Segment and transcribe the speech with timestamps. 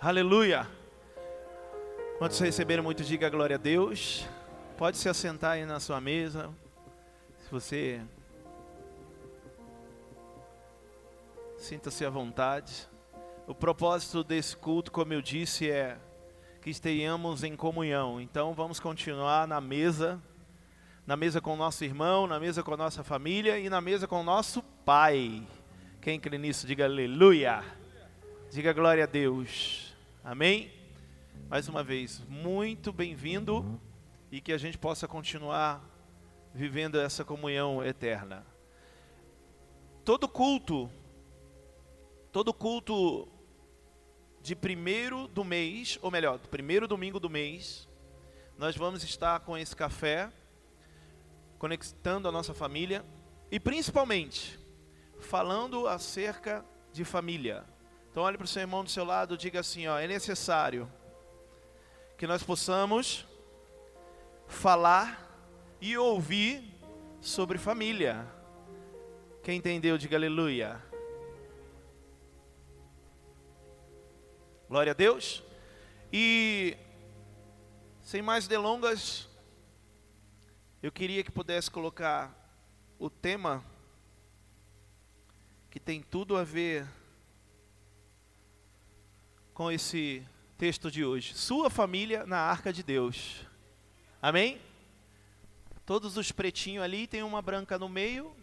[0.00, 0.64] Aleluia.
[2.18, 4.24] Quantos receberam muito, diga glória a Deus.
[4.76, 6.54] Pode se assentar aí na sua mesa.
[7.40, 8.00] Se você
[11.56, 12.88] sinta-se à vontade.
[13.44, 15.98] O propósito desse culto, como eu disse, é
[16.62, 18.20] que estejamos em comunhão.
[18.20, 20.22] Então vamos continuar na mesa,
[21.04, 24.06] na mesa com o nosso irmão, na mesa com a nossa família e na mesa
[24.06, 25.44] com o nosso Pai.
[26.00, 27.64] Quem crê nisso, diga aleluia.
[28.48, 29.87] Diga glória a Deus.
[30.30, 30.70] Amém?
[31.48, 33.80] Mais uma vez, muito bem-vindo
[34.30, 35.82] e que a gente possa continuar
[36.52, 38.46] vivendo essa comunhão eterna.
[40.04, 40.90] Todo culto,
[42.30, 43.26] todo culto
[44.42, 47.88] de primeiro do mês, ou melhor, do primeiro domingo do mês,
[48.58, 50.30] nós vamos estar com esse café,
[51.58, 53.02] conectando a nossa família
[53.50, 54.60] e principalmente
[55.20, 57.64] falando acerca de família.
[58.18, 60.90] Então olhe para o seu irmão do seu lado e diga assim, ó, é necessário
[62.16, 63.24] que nós possamos
[64.48, 65.24] falar
[65.80, 66.64] e ouvir
[67.20, 68.26] sobre família.
[69.40, 70.82] Quem entendeu, diga aleluia.
[74.68, 75.44] Glória a Deus.
[76.12, 76.76] E
[78.00, 79.28] sem mais delongas,
[80.82, 82.34] eu queria que pudesse colocar
[82.98, 83.64] o tema
[85.70, 86.84] que tem tudo a ver
[89.58, 90.24] com esse
[90.56, 91.34] texto de hoje.
[91.34, 93.44] Sua família na arca de Deus.
[94.22, 94.60] Amém?
[95.84, 98.36] Todos os pretinhos ali, tem uma branca no meio.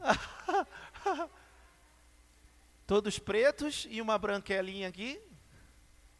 [2.86, 5.20] Todos pretos e uma branquelinha aqui,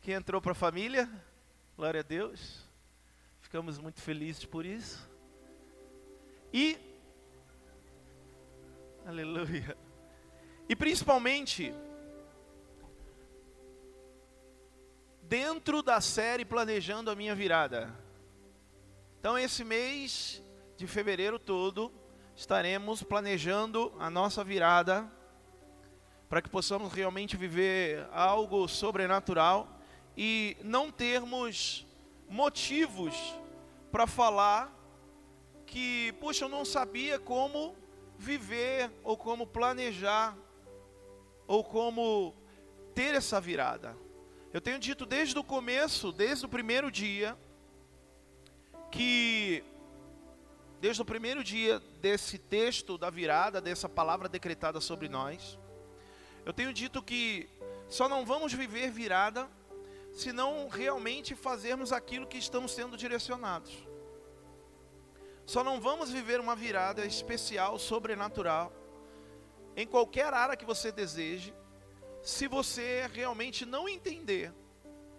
[0.02, 1.08] que entrou para a família.
[1.78, 2.68] Glória a Deus.
[3.40, 5.08] Ficamos muito felizes por isso.
[6.52, 6.78] E
[9.06, 9.74] Aleluia.
[10.68, 11.72] E principalmente
[15.28, 17.92] dentro da série Planejando a Minha Virada.
[19.19, 20.42] Então, esse mês
[20.77, 21.90] de fevereiro todo,
[22.36, 25.11] estaremos planejando a nossa virada
[26.29, 29.80] para que possamos realmente viver algo sobrenatural
[30.17, 31.86] e não termos
[32.29, 33.14] motivos
[33.90, 34.73] para falar
[35.67, 37.74] que, puxa, eu não sabia como
[38.18, 40.36] viver ou como planejar
[41.46, 42.34] ou como
[42.95, 44.03] ter essa virada.
[44.54, 47.36] Eu tenho dito desde o começo, desde o primeiro dia,
[48.88, 49.64] que
[50.80, 55.58] desde o primeiro dia desse texto da virada, dessa palavra decretada sobre nós,
[56.46, 57.48] eu tenho dito que
[57.88, 59.50] só não vamos viver virada
[60.12, 63.72] se não realmente fazermos aquilo que estamos sendo direcionados.
[65.44, 68.72] Só não vamos viver uma virada especial, sobrenatural,
[69.76, 71.52] em qualquer área que você deseje,
[72.24, 74.51] se você realmente não entender,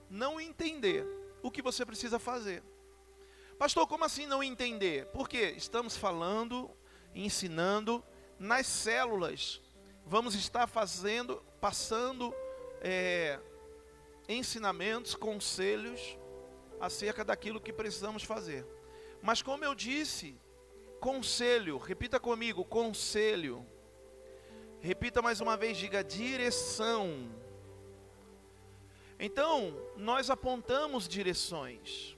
[0.10, 1.06] não entender
[1.44, 2.64] o que você precisa fazer.
[3.60, 5.06] Pastor, como assim não entender?
[5.14, 6.70] Porque estamos falando,
[7.14, 8.04] ensinando
[8.40, 9.62] nas células.
[10.04, 12.34] Vamos estar fazendo, passando
[12.82, 13.40] é,
[14.28, 16.18] ensinamentos, conselhos
[16.82, 18.66] acerca daquilo que precisamos fazer.
[19.22, 20.36] Mas como eu disse,
[21.00, 23.64] conselho, repita comigo, conselho
[24.86, 27.28] Repita mais uma vez, diga direção.
[29.20, 32.16] Então, nós apontamos direções.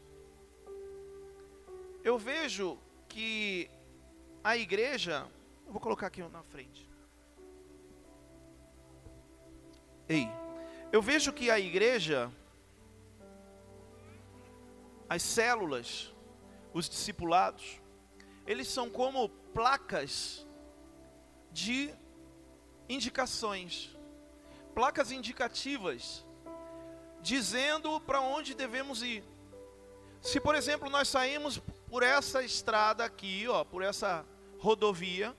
[2.03, 3.71] Eu vejo que
[4.43, 5.25] a igreja,
[5.65, 6.85] vou colocar aqui na frente.
[10.09, 10.27] Ei,
[10.91, 12.29] eu vejo que a igreja,
[15.07, 16.13] as células,
[16.73, 17.81] os discipulados,
[18.45, 20.45] eles são como placas
[21.49, 21.95] de
[22.89, 23.95] indicações,
[24.73, 26.25] placas indicativas,
[27.21, 29.23] dizendo para onde devemos ir.
[30.21, 31.59] Se, por exemplo, nós saímos
[31.89, 34.25] por essa estrada aqui, ó, por essa
[34.59, 35.35] rodovia,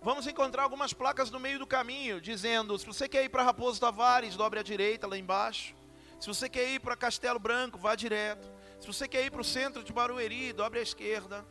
[0.00, 3.80] vamos encontrar algumas placas no meio do caminho, dizendo: se você quer ir para Raposo
[3.80, 5.74] Tavares, dobre à direita lá embaixo.
[6.20, 8.50] Se você quer ir para Castelo Branco, vá direto.
[8.80, 11.46] Se você quer ir para o centro de Barueri, dobre à esquerda.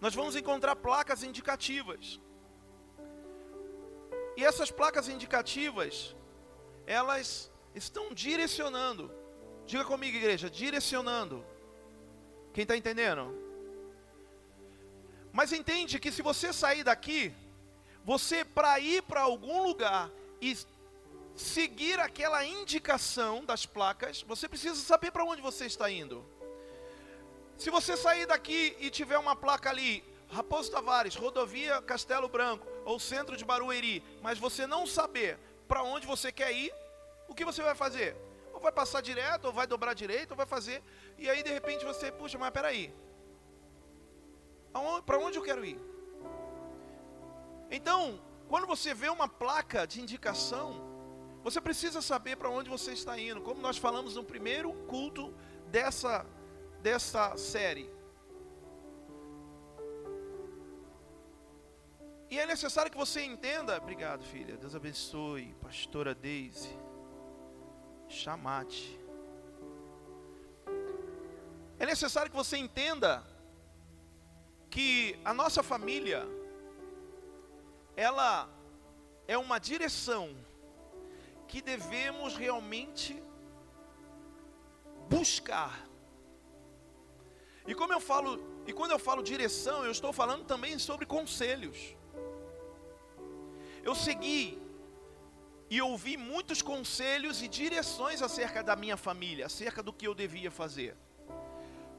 [0.00, 2.20] Nós vamos encontrar placas indicativas.
[4.36, 6.14] E essas placas indicativas,
[6.86, 9.10] elas estão direcionando.
[9.66, 11.44] Diga comigo, igreja, direcionando.
[12.52, 13.34] Quem está entendendo?
[15.32, 17.32] Mas entende que se você sair daqui,
[18.04, 20.56] você para ir para algum lugar e
[21.34, 26.24] seguir aquela indicação das placas, você precisa saber para onde você está indo.
[27.56, 32.98] Se você sair daqui e tiver uma placa ali, Raposo Tavares, rodovia Castelo Branco, ou
[32.98, 35.38] centro de Barueri, mas você não saber
[35.68, 36.72] para onde você quer ir,
[37.28, 38.16] o que você vai fazer?
[38.54, 40.82] Ou vai passar direto, ou vai dobrar direito, ou vai fazer.
[41.18, 42.94] E aí de repente você, puxa, mas peraí.
[45.04, 45.78] Para onde eu quero ir?
[47.70, 48.18] Então,
[48.48, 50.80] quando você vê uma placa de indicação,
[51.42, 55.34] você precisa saber para onde você está indo, como nós falamos no primeiro culto
[55.68, 56.24] dessa,
[56.80, 57.90] dessa série.
[62.32, 66.74] E é necessário que você entenda, obrigado filha, Deus abençoe, pastora Deise,
[68.08, 68.98] chamate.
[71.78, 73.22] É necessário que você entenda
[74.70, 76.26] que a nossa família,
[77.94, 78.48] ela
[79.28, 80.34] é uma direção
[81.46, 83.22] que devemos realmente
[85.06, 85.86] buscar.
[87.66, 92.00] E como eu falo, e quando eu falo direção, eu estou falando também sobre conselhos.
[93.82, 94.58] Eu segui
[95.68, 100.50] e ouvi muitos conselhos e direções acerca da minha família, acerca do que eu devia
[100.50, 100.96] fazer.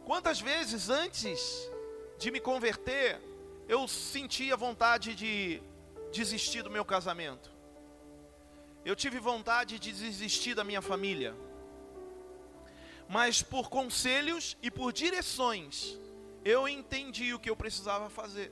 [0.05, 1.69] Quantas vezes antes
[2.19, 3.19] de me converter,
[3.67, 5.61] eu sentia vontade de
[6.11, 7.51] desistir do meu casamento.
[8.85, 11.35] Eu tive vontade de desistir da minha família.
[13.09, 15.97] Mas por conselhos e por direções,
[16.43, 18.51] eu entendi o que eu precisava fazer.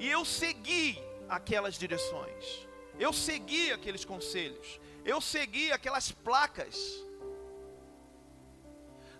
[0.00, 0.98] E eu segui
[1.28, 2.66] aquelas direções.
[2.98, 4.80] Eu segui aqueles conselhos.
[5.04, 7.04] Eu segui aquelas placas.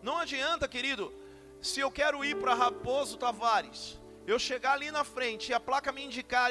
[0.02, 1.12] Não adianta, querido,
[1.60, 5.92] se eu quero ir para Raposo Tavares, eu chegar ali na frente e a placa
[5.92, 6.50] me indicar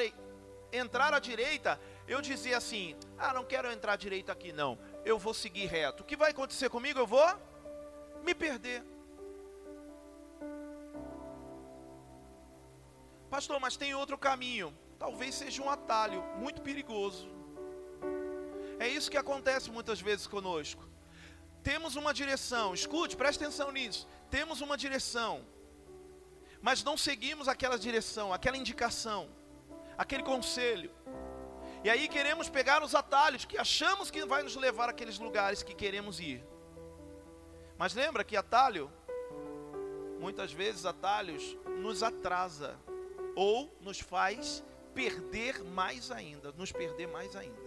[0.72, 5.34] entrar à direita, eu dizia assim: ah, não quero entrar direito aqui não, eu vou
[5.34, 6.04] seguir reto.
[6.04, 7.00] O que vai acontecer comigo?
[7.00, 7.26] Eu vou
[8.22, 8.84] me perder.
[13.30, 14.76] Pastor, mas tem outro caminho.
[14.98, 17.28] Talvez seja um atalho muito perigoso.
[18.78, 20.82] É isso que acontece muitas vezes conosco.
[21.62, 24.08] Temos uma direção, escute, preste atenção nisso.
[24.30, 25.46] Temos uma direção,
[26.60, 29.28] mas não seguimos aquela direção, aquela indicação,
[29.96, 30.90] aquele conselho.
[31.84, 35.74] E aí queremos pegar os atalhos que achamos que vai nos levar àqueles lugares que
[35.74, 36.44] queremos ir.
[37.78, 38.90] Mas lembra que atalho,
[40.18, 42.78] muitas vezes atalhos nos atrasa
[43.40, 44.62] ou nos faz
[44.94, 47.58] perder mais ainda, nos perder mais ainda.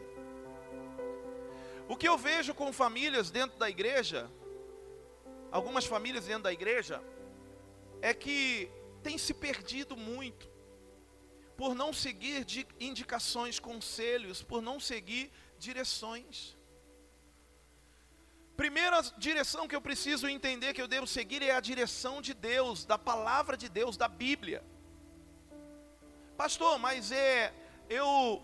[1.90, 4.30] O que eu vejo com famílias dentro da igreja,
[5.52, 7.04] algumas famílias dentro da igreja,
[8.04, 8.70] é que
[9.02, 10.48] tem se perdido muito
[11.58, 12.46] por não seguir
[12.80, 16.56] indicações, conselhos, por não seguir direções.
[18.56, 22.86] Primeira direção que eu preciso entender que eu devo seguir é a direção de Deus,
[22.86, 24.64] da palavra de Deus, da Bíblia.
[26.38, 27.54] Pastor, mas é
[27.90, 28.42] eu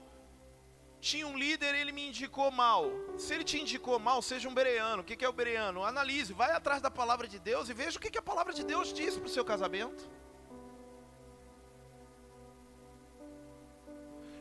[0.99, 2.91] tinha um líder, ele me indicou mal.
[3.17, 5.01] Se ele te indicou mal, seja um bereano.
[5.01, 5.83] O que é o bereano?
[5.83, 8.93] Analise, vai atrás da palavra de Deus e veja o que a palavra de Deus
[8.93, 10.09] diz para o seu casamento.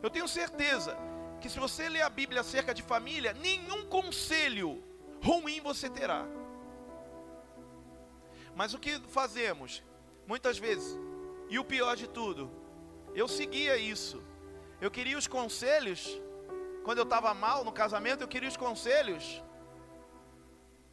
[0.02, 0.96] Eu tenho certeza
[1.40, 4.82] que se você ler a Bíblia acerca de família, nenhum conselho
[5.22, 6.26] ruim você terá.
[8.54, 9.82] Mas o que fazemos?
[10.26, 10.98] Muitas vezes,
[11.48, 12.50] e o pior de tudo,
[13.14, 14.22] eu seguia isso.
[14.80, 16.20] Eu queria os conselhos,
[16.84, 19.42] quando eu estava mal no casamento, eu queria os conselhos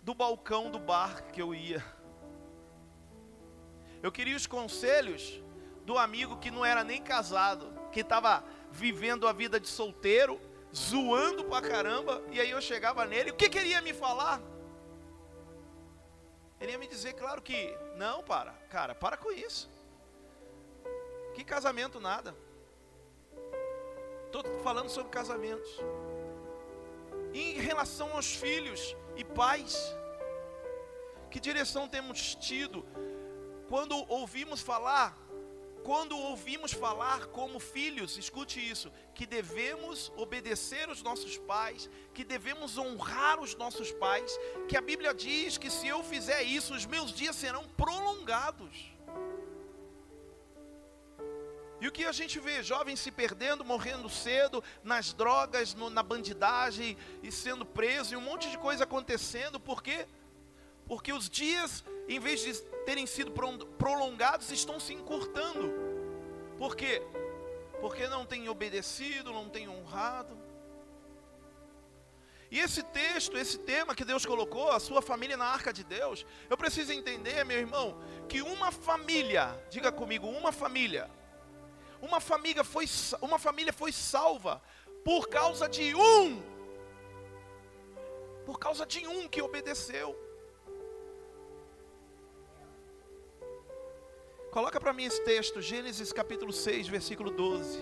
[0.02, 1.84] do balcão do bar que eu ia.
[4.02, 5.42] Eu queria os conselhos
[5.84, 10.40] do amigo que não era nem casado, que estava vivendo a vida de solteiro,
[10.76, 14.42] zoando pra caramba, e aí eu chegava nele, o que queria me falar?
[16.60, 19.70] Ele ia me dizer, claro que, não, para, cara, para com isso.
[21.36, 22.36] Que casamento nada.
[24.26, 25.70] Estou falando sobre casamentos.
[27.34, 29.78] Em relação aos filhos e pais,
[31.30, 32.86] que direção temos tido
[33.70, 35.26] quando ouvimos falar
[35.86, 42.76] quando ouvimos falar como filhos, escute isso, que devemos obedecer os nossos pais, que devemos
[42.76, 44.36] honrar os nossos pais,
[44.68, 48.95] que a Bíblia diz que se eu fizer isso, os meus dias serão prolongados.
[51.86, 52.64] E o que a gente vê?
[52.64, 58.22] Jovens se perdendo, morrendo cedo, nas drogas, no, na bandidagem e sendo preso, e um
[58.22, 60.08] monte de coisa acontecendo, por quê?
[60.88, 63.32] Porque os dias, em vez de terem sido
[63.78, 65.72] prolongados, estão se encurtando.
[66.58, 67.04] Por quê?
[67.80, 70.36] Porque não tem obedecido, não tem honrado.
[72.50, 76.26] E esse texto, esse tema que Deus colocou, a sua família na arca de Deus,
[76.50, 81.12] eu preciso entender, meu irmão, que uma família, diga comigo, uma família,
[82.06, 82.86] uma família foi,
[83.22, 84.62] uma família foi salva
[85.04, 86.42] por causa de um
[88.46, 90.16] Por causa de um que obedeceu.
[94.52, 97.80] Coloca para mim esse texto, Gênesis capítulo 6, versículo 12.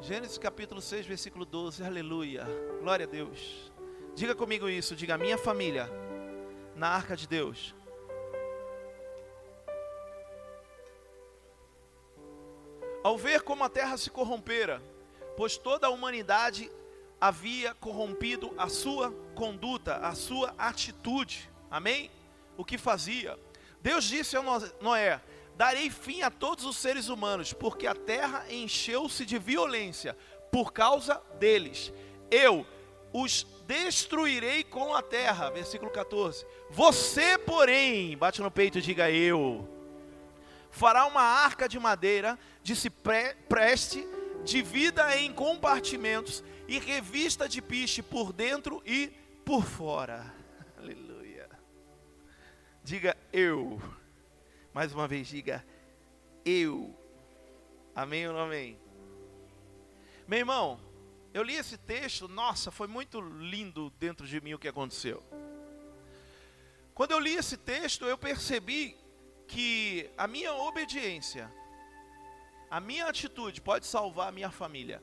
[0.00, 1.82] Gênesis capítulo 6, versículo 12.
[1.82, 2.44] Aleluia.
[2.82, 3.72] Glória a Deus.
[4.14, 5.90] Diga comigo isso, diga minha família
[6.76, 7.74] na arca de Deus.
[13.06, 14.82] Ao ver como a terra se corrompera,
[15.36, 16.68] pois toda a humanidade
[17.20, 21.48] havia corrompido a sua conduta, a sua atitude.
[21.70, 22.10] Amém?
[22.56, 23.38] o que fazia.
[23.80, 24.42] Deus disse a
[24.80, 25.20] Noé:
[25.56, 30.16] Darei fim a todos os seres humanos, porque a terra encheu-se de violência
[30.50, 31.92] por causa deles.
[32.28, 32.66] Eu
[33.12, 35.50] os destruirei com a terra.
[35.50, 36.44] Versículo 14.
[36.70, 39.68] Você, porém, bate no peito e diga eu.
[40.76, 44.04] Fará uma arca de madeira, de se preste,
[44.44, 49.12] divida em compartimentos e revista de piche por dentro e
[49.44, 50.34] por fora.
[52.82, 53.80] Diga eu.
[54.74, 55.64] Mais uma vez, diga
[56.44, 56.92] eu.
[57.94, 58.76] Amém ou não amém?
[60.26, 60.80] Meu irmão,
[61.32, 65.22] eu li esse texto, nossa, foi muito lindo dentro de mim o que aconteceu.
[66.94, 68.96] Quando eu li esse texto, eu percebi
[69.46, 71.48] que a minha obediência,
[72.70, 75.02] a minha atitude pode salvar a minha família.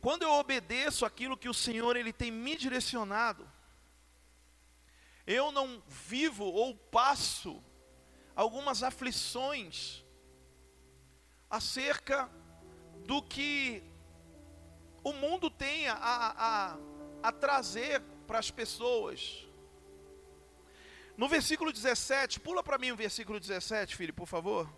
[0.00, 3.48] Quando eu obedeço aquilo que o Senhor ele tem me direcionado,
[5.26, 7.62] eu não vivo ou passo
[8.34, 10.04] algumas aflições
[11.48, 12.28] acerca
[13.06, 13.82] do que
[15.04, 16.76] o mundo tem a, a,
[17.22, 19.46] a trazer para as pessoas.
[21.16, 24.68] No versículo 17, pula para mim o versículo 17, filho, por favor.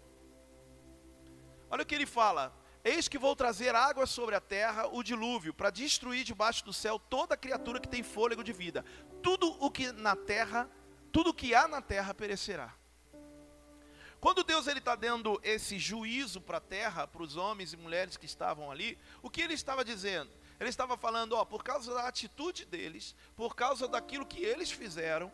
[1.70, 5.54] Olha o que ele fala: Eis que vou trazer água sobre a terra, o dilúvio,
[5.54, 8.84] para destruir debaixo do céu toda criatura que tem fôlego de vida.
[9.22, 10.68] Tudo o que na terra,
[11.12, 12.74] tudo o que há na terra perecerá.
[14.20, 18.16] Quando Deus ele está dando esse juízo para a terra, para os homens e mulheres
[18.16, 20.30] que estavam ali, o que ele estava dizendo?
[20.58, 25.30] Ele estava falando, ó, por causa da atitude deles, por causa daquilo que eles fizeram,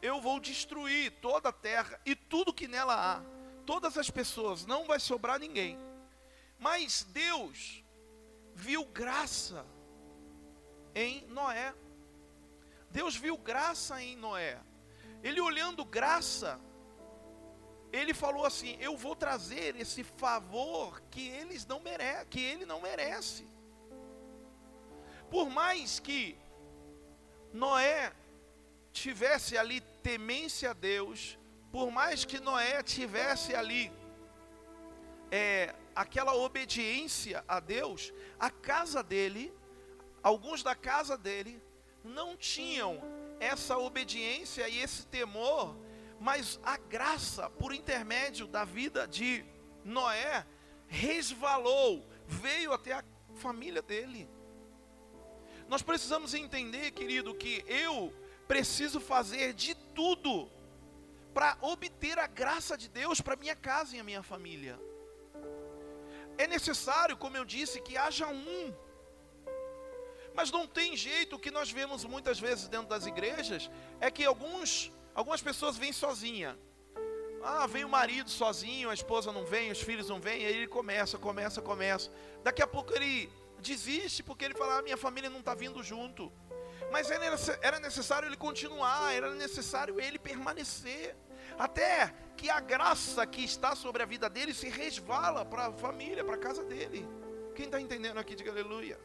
[0.00, 3.22] eu vou destruir toda a terra e tudo que nela há.
[3.64, 5.78] Todas as pessoas, não vai sobrar ninguém
[6.58, 7.84] mas Deus
[8.54, 9.64] viu graça
[10.94, 11.72] em Noé.
[12.90, 14.58] Deus viu graça em Noé.
[15.22, 16.60] Ele olhando graça,
[17.92, 22.80] ele falou assim: "Eu vou trazer esse favor que eles não mere que ele não
[22.80, 23.46] merece".
[25.30, 26.36] Por mais que
[27.52, 28.12] Noé
[28.92, 31.38] tivesse ali temência a Deus,
[31.70, 33.92] por mais que Noé tivesse ali
[35.30, 39.52] é, aquela obediência a Deus, a casa dele,
[40.22, 41.62] alguns da casa dele,
[42.04, 43.00] não tinham
[43.40, 45.76] essa obediência e esse temor,
[46.20, 49.44] mas a graça, por intermédio da vida de
[49.84, 50.46] Noé,
[50.86, 54.28] resvalou, veio até a família dele.
[55.68, 58.12] Nós precisamos entender, querido, que eu
[58.48, 60.50] preciso fazer de tudo
[61.34, 64.80] para obter a graça de Deus para minha casa e a minha família.
[66.38, 68.74] É necessário, como eu disse, que haja um.
[70.34, 74.24] Mas não tem jeito, o que nós vemos muitas vezes dentro das igrejas é que
[74.24, 76.58] alguns, algumas pessoas vêm sozinha.
[77.42, 80.68] Ah, vem o marido sozinho, a esposa não vem, os filhos não vêm, aí ele
[80.68, 82.10] começa, começa, começa.
[82.42, 86.32] Daqui a pouco ele desiste porque ele fala: ah, minha família não está vindo junto.
[86.90, 91.14] Mas era necessário ele continuar, era necessário ele permanecer
[91.58, 96.24] até que a graça que está sobre a vida dele se resvala para a família,
[96.24, 97.06] para a casa dele.
[97.54, 98.98] Quem está entendendo aqui, diga aleluia.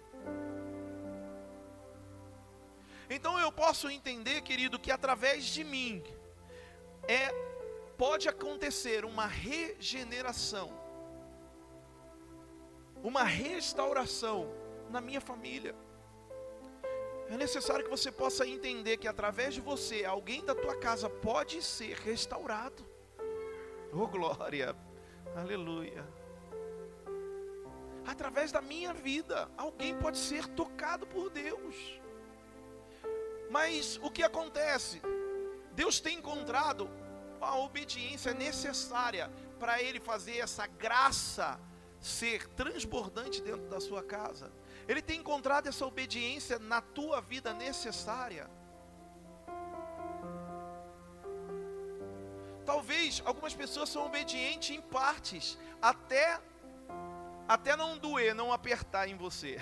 [3.10, 6.04] Então eu posso entender, querido, que através de mim
[7.08, 7.32] é
[7.98, 10.72] pode acontecer uma regeneração,
[13.04, 14.52] uma restauração
[14.90, 15.76] na minha família.
[17.34, 21.64] É necessário que você possa entender que através de você, alguém da tua casa pode
[21.64, 22.86] ser restaurado.
[23.96, 24.76] Oh glória,
[25.36, 26.04] aleluia.
[28.08, 32.02] Através da minha vida, alguém pode ser tocado por Deus.
[33.52, 35.00] Mas o que acontece?
[35.74, 36.90] Deus tem encontrado
[37.40, 41.60] a obediência necessária para Ele fazer essa graça
[42.00, 44.52] ser transbordante dentro da sua casa.
[44.88, 48.50] Ele tem encontrado essa obediência na tua vida necessária.
[52.66, 56.40] Talvez algumas pessoas são obedientes em partes, até
[57.48, 59.60] até não doer, não apertar em você.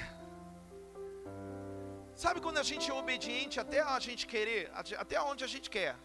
[2.15, 5.95] Sabe quando a gente é obediente até a gente querer, até onde a gente quer?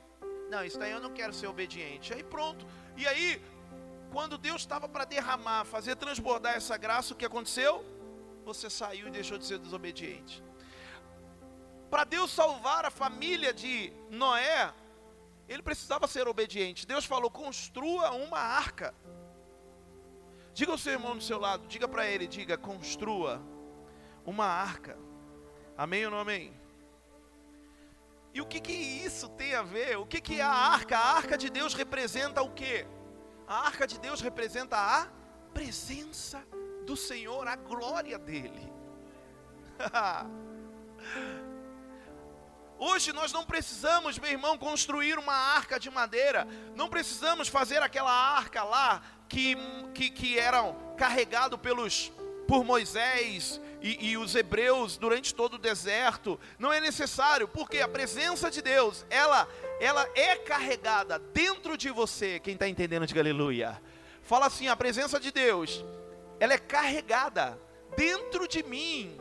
[0.48, 2.14] Não, isso daí eu não quero ser obediente.
[2.14, 2.66] Aí pronto.
[2.96, 3.42] E aí,
[4.10, 7.84] quando Deus estava para derramar, fazer transbordar essa graça, o que aconteceu?
[8.46, 10.40] Você saiu e deixou de ser desobediente.
[11.90, 14.72] Para Deus salvar a família de Noé,
[15.48, 16.86] ele precisava ser obediente.
[16.86, 18.94] Deus falou: construa uma arca.
[20.54, 23.42] Diga ao seu irmão do seu lado, diga para ele, diga, construa
[24.24, 24.96] uma arca.
[25.76, 26.54] Amém ou não amém?
[28.32, 29.98] E o que, que isso tem a ver?
[29.98, 30.96] O que, que é a arca?
[30.96, 32.86] A arca de Deus representa o que?
[33.46, 35.08] A arca de Deus representa a
[35.52, 36.46] presença
[36.86, 38.72] do Senhor, a glória dele.
[42.78, 48.12] Hoje nós não precisamos, meu irmão, construir uma arca de madeira, não precisamos fazer aquela
[48.12, 49.56] arca lá que,
[49.94, 52.12] que, que eram carregado pelos
[52.46, 56.38] por Moisés e, e, os hebreus durante todo o deserto.
[56.58, 59.48] Não é necessário, porque a presença de Deus, ela,
[59.80, 62.38] ela é carregada dentro de você.
[62.38, 63.82] Quem está entendendo, diga aleluia.
[64.22, 65.84] Fala assim: a presença de Deus,
[66.38, 67.58] ela é carregada
[67.96, 69.18] dentro de mim.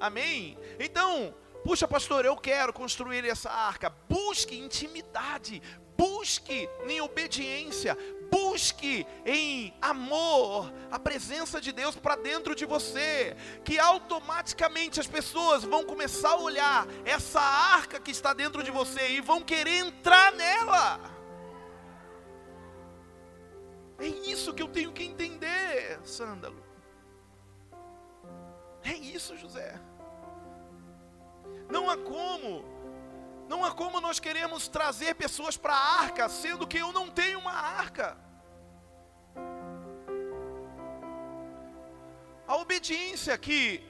[0.00, 0.58] Amém?
[0.78, 3.90] Então, puxa, pastor, eu quero construir essa arca.
[4.08, 5.62] Busque intimidade,
[5.96, 7.96] busque em obediência,
[8.30, 15.62] busque em amor a presença de Deus para dentro de você, que automaticamente as pessoas
[15.62, 20.32] vão começar a olhar essa arca que está dentro de você e vão querer entrar
[20.32, 21.11] nela.
[24.02, 26.60] É isso que eu tenho que entender, Sândalo.
[28.82, 29.80] É isso, José.
[31.70, 32.64] Não há como
[33.48, 37.38] não há como nós queremos trazer pessoas para a arca, sendo que eu não tenho
[37.38, 38.16] uma arca.
[42.48, 43.84] A obediência que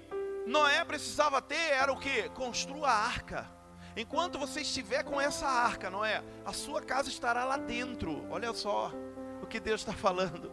[0.46, 2.28] Noé precisava ter era o que?
[2.30, 3.50] Construa a arca.
[3.96, 8.26] Enquanto você estiver com essa arca, Noé, a sua casa estará lá dentro.
[8.30, 8.92] Olha só
[9.52, 10.50] que Deus está falando.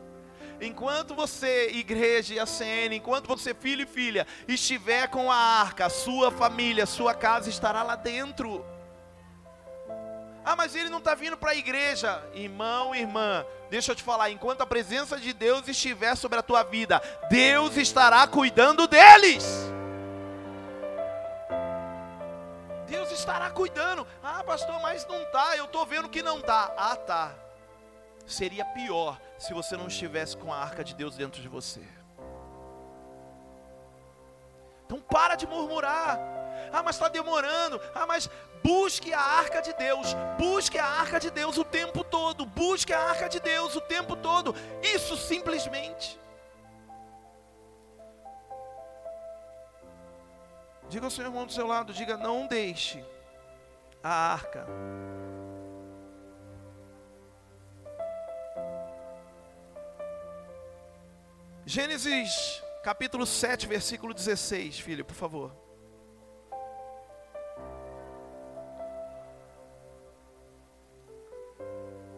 [0.62, 5.90] Enquanto você, igreja e a CN, enquanto você, filho e filha, estiver com a arca,
[5.90, 8.66] sua família, sua casa estará lá dentro.
[10.44, 12.22] Ah, mas ele não está vindo para a igreja.
[12.34, 16.64] Irmão, irmã, deixa eu te falar: enquanto a presença de Deus estiver sobre a tua
[16.64, 19.46] vida, Deus estará cuidando deles.
[22.86, 24.06] Deus estará cuidando.
[24.22, 25.56] Ah, pastor, mas não tá.
[25.56, 26.74] Eu estou vendo que não tá.
[26.76, 27.49] Ah, tá.
[28.30, 31.82] Seria pior se você não estivesse com a arca de Deus dentro de você.
[34.86, 36.20] Então para de murmurar.
[36.72, 37.82] Ah, mas está demorando.
[37.96, 38.30] Ah, mas
[38.64, 40.16] busque a arca de Deus.
[40.38, 42.46] Busque a arca de Deus o tempo todo.
[42.46, 44.56] Busque a arca de Deus o tempo todo.
[44.84, 46.20] Isso simplesmente.
[50.88, 53.04] Diga ao seu irmão do seu lado, diga, não deixe
[54.04, 54.68] a arca.
[61.72, 65.56] Gênesis capítulo 7, versículo 16, filho, por favor.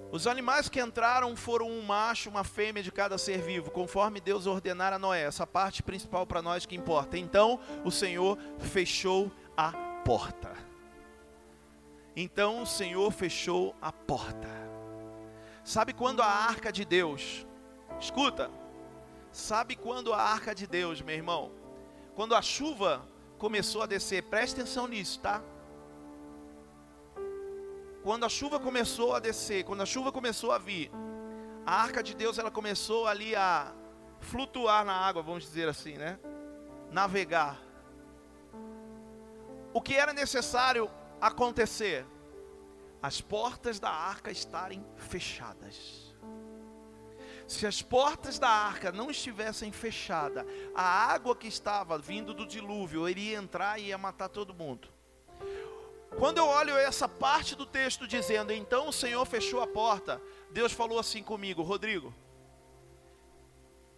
[0.09, 4.47] Os animais que entraram foram um macho, uma fêmea de cada ser vivo, conforme Deus
[4.47, 5.23] ordenara a Noé.
[5.23, 7.17] Essa parte principal para nós que importa.
[7.17, 9.73] Então o Senhor fechou a
[10.05, 10.55] porta.
[12.15, 14.47] Então o Senhor fechou a porta.
[15.61, 17.45] Sabe quando a arca de Deus,
[17.99, 18.49] escuta,
[19.31, 21.51] Sabe quando a arca de Deus, meu irmão?
[22.15, 25.41] Quando a chuva começou a descer, preste atenção nisso, tá?
[28.03, 30.91] Quando a chuva começou a descer, quando a chuva começou a vir,
[31.65, 33.71] a arca de Deus ela começou ali a
[34.19, 36.19] flutuar na água, vamos dizer assim, né?
[36.91, 37.59] Navegar.
[39.73, 40.89] O que era necessário
[41.21, 42.05] acontecer?
[43.01, 46.00] As portas da arca estarem fechadas.
[47.51, 53.09] Se as portas da arca não estivessem fechadas, a água que estava vindo do dilúvio
[53.09, 54.87] iria entrar e ia matar todo mundo.
[56.17, 60.71] Quando eu olho essa parte do texto dizendo, então o Senhor fechou a porta, Deus
[60.71, 62.15] falou assim comigo, Rodrigo,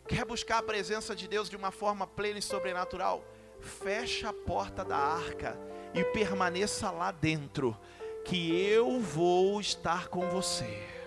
[0.07, 3.23] quer buscar a presença de Deus de uma forma plena e sobrenatural?
[3.61, 5.55] Fecha a porta da arca
[5.93, 7.77] e permaneça lá dentro,
[8.25, 11.02] que eu vou estar com você.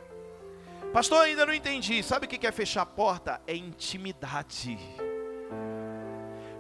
[0.97, 2.03] Pastor, ainda não entendi.
[2.03, 3.39] Sabe o que é fechar a porta?
[3.47, 4.79] É intimidade.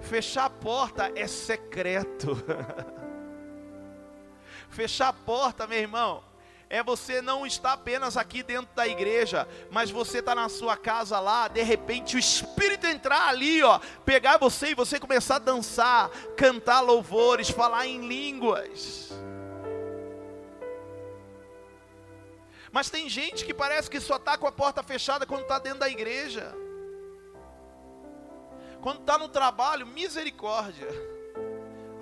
[0.02, 2.36] Fechar a porta é secreto.
[4.68, 6.22] Fechar a porta, meu irmão,
[6.68, 11.18] é você não estar apenas aqui dentro da igreja, mas você está na sua casa
[11.18, 16.10] lá, de repente o Espírito entrar ali, ó, pegar você e você começar a dançar,
[16.36, 19.14] cantar louvores, falar em línguas.
[22.76, 25.78] Mas tem gente que parece que só está com a porta fechada quando está dentro
[25.78, 26.54] da igreja.
[28.82, 30.86] Quando está no trabalho, misericórdia,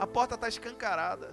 [0.00, 1.32] a porta está escancarada.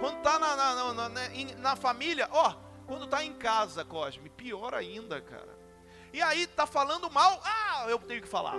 [0.00, 1.08] Quando está na, na, na,
[1.56, 2.52] na, família, ó,
[2.84, 5.56] quando está em casa, Cosme, pior ainda, cara.
[6.12, 8.56] E aí está falando mal, ah, eu tenho que falar.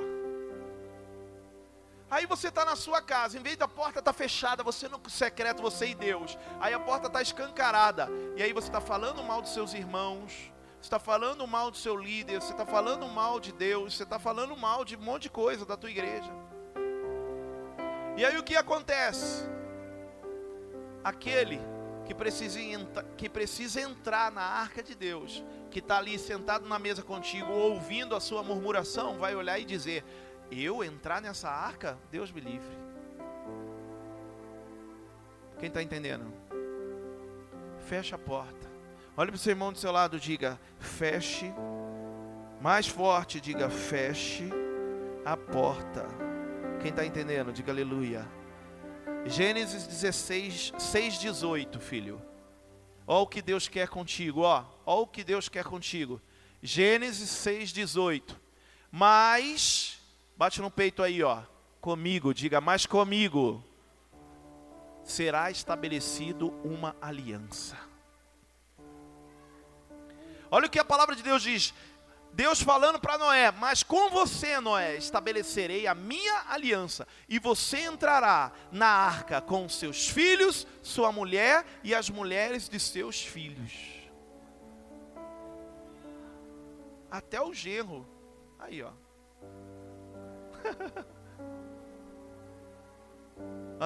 [2.10, 5.00] Aí você está na sua casa, em vez da porta estar tá fechada, você no
[5.10, 6.38] secreto, você e Deus.
[6.60, 8.08] Aí a porta está escancarada.
[8.36, 10.32] E aí você está falando mal dos seus irmãos,
[10.80, 14.18] você está falando mal do seu líder, você está falando mal de Deus, você está
[14.18, 16.32] falando mal de um monte de coisa da tua igreja.
[18.16, 19.58] E aí o que acontece?
[21.08, 21.60] aquele
[22.06, 22.68] que precisa,
[23.18, 28.16] que precisa entrar na arca de Deus, que está ali sentado na mesa contigo, ouvindo
[28.16, 30.04] a sua murmuração, vai olhar e dizer:
[30.52, 31.98] Eu entrar nessa arca?
[32.12, 32.78] Deus me livre.
[35.60, 36.32] Quem está entendendo?
[37.88, 38.68] Fecha a porta.
[39.16, 41.52] Olha para o seu irmão do seu lado, diga: Feche.
[42.62, 44.50] Mais forte, diga: Feche
[45.26, 46.06] a porta.
[46.82, 47.52] Quem está entendendo?
[47.52, 48.28] Diga aleluia.
[49.26, 52.22] Gênesis 16, 6, 18, filho.
[53.06, 54.64] Ó o que Deus quer contigo, ó.
[54.86, 56.22] Ó o que Deus quer contigo.
[56.62, 58.40] Gênesis 6, 18.
[58.92, 59.97] Mas,
[60.38, 61.42] bate no peito aí, ó.
[61.82, 63.64] Comigo, diga, mas comigo
[65.04, 67.78] será estabelecido uma aliança.
[70.52, 71.74] Olha o que a palavra de Deus diz:
[72.34, 78.52] Deus falando para Noé: Mas com você, Noé, estabelecerei a minha aliança, e você entrará
[78.72, 83.74] na arca com seus filhos, sua mulher e as mulheres de seus filhos.
[87.10, 88.06] Até o genro.
[88.60, 88.92] Aí, ó.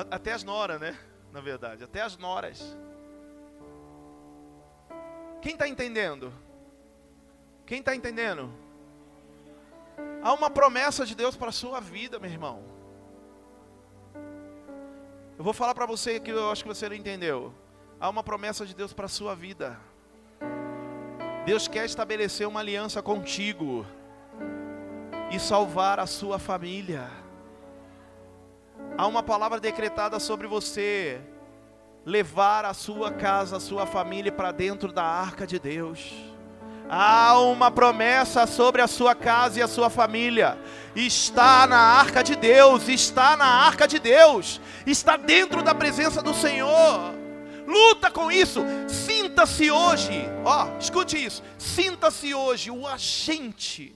[0.10, 0.98] Até as noras, né?
[1.32, 2.78] Na verdade, até as noras.
[5.41, 6.34] Quem está entendendo?
[7.65, 8.52] Quem está entendendo?
[10.22, 12.63] Há uma promessa de Deus para a sua vida, meu irmão.
[15.38, 17.54] Eu vou falar para você que eu acho que você não entendeu.
[18.00, 19.80] Há uma promessa de Deus para a sua vida.
[21.46, 23.86] Deus quer estabelecer uma aliança contigo
[25.32, 27.10] e salvar a sua família.
[28.98, 31.22] Há uma palavra decretada sobre você,
[32.06, 36.12] levar a sua casa, a sua família para dentro da arca de Deus.
[36.89, 40.58] Há uma promessa sobre a sua casa e a sua família.
[40.94, 46.34] Está na arca de Deus, está na arca de Deus, está dentro da presença do
[46.34, 47.13] Senhor.
[47.65, 48.62] Luta com isso.
[48.89, 51.41] Sinta-se hoje, ó, escute isso.
[51.58, 53.96] Sinta-se hoje o agente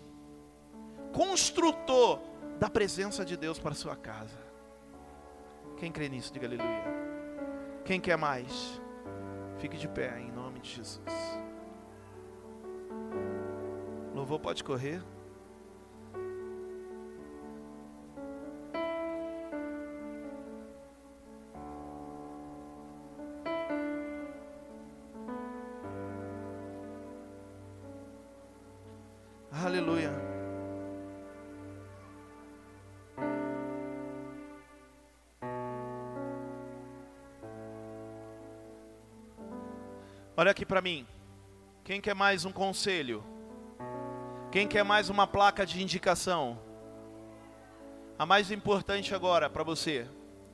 [1.15, 2.19] construtor
[2.59, 4.37] da presença de Deus para a sua casa.
[5.77, 6.83] Quem crê nisso, diga aleluia.
[7.85, 8.81] Quem quer mais?
[9.57, 10.99] Fique de pé em nome de Jesus.
[14.13, 15.01] Louvor pode correr.
[40.37, 41.07] Olha aqui para mim.
[41.81, 43.23] Quem quer mais um conselho?
[44.51, 46.59] Quem quer mais uma placa de indicação?
[48.19, 50.05] A mais importante agora para você,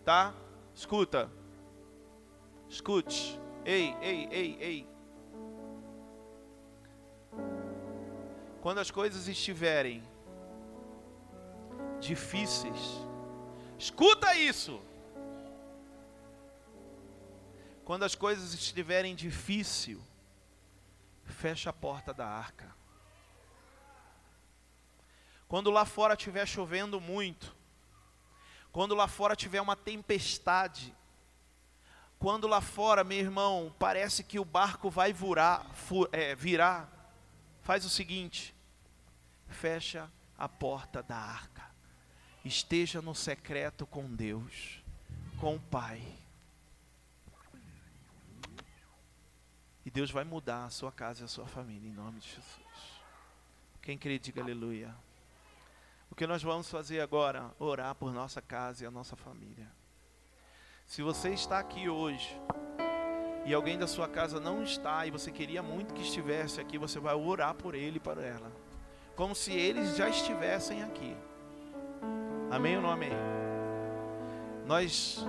[0.06, 0.36] tá?
[0.76, 1.32] Escuta.
[2.70, 3.40] Escute.
[3.66, 4.88] Ei, ei, ei, ei.
[8.62, 10.04] Quando as coisas estiverem
[12.00, 13.04] difíceis,
[13.80, 14.80] escuta isso.
[17.84, 19.98] Quando as coisas estiverem difíceis,
[21.26, 22.74] fecha a porta da arca.
[25.48, 27.56] Quando lá fora estiver chovendo muito,
[28.72, 30.96] quando lá fora tiver uma tempestade,
[32.18, 35.66] quando lá fora, meu irmão, parece que o barco vai virar,
[36.12, 36.88] é, virar,
[37.64, 38.56] faz o seguinte:
[39.48, 41.64] fecha a porta da arca,
[42.46, 44.82] esteja no secreto com Deus,
[45.40, 46.21] com o Pai.
[49.94, 53.02] Deus vai mudar a sua casa e a sua família, em nome de Jesus.
[53.82, 54.96] Quem crê, diga aleluia.
[56.10, 57.52] O que nós vamos fazer agora?
[57.60, 59.68] Orar por nossa casa e a nossa família.
[60.86, 62.40] Se você está aqui hoje
[63.46, 67.00] e alguém da sua casa não está e você queria muito que estivesse aqui, você
[67.00, 68.52] vai orar por ele e para ela,
[69.16, 71.16] como se eles já estivessem aqui.
[72.50, 73.12] Amém ou não amém?
[74.66, 75.26] Nós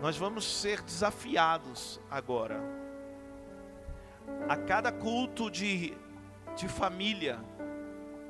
[0.00, 2.79] nós vamos ser desafiados agora.
[4.50, 5.96] A cada culto de,
[6.56, 7.38] de família,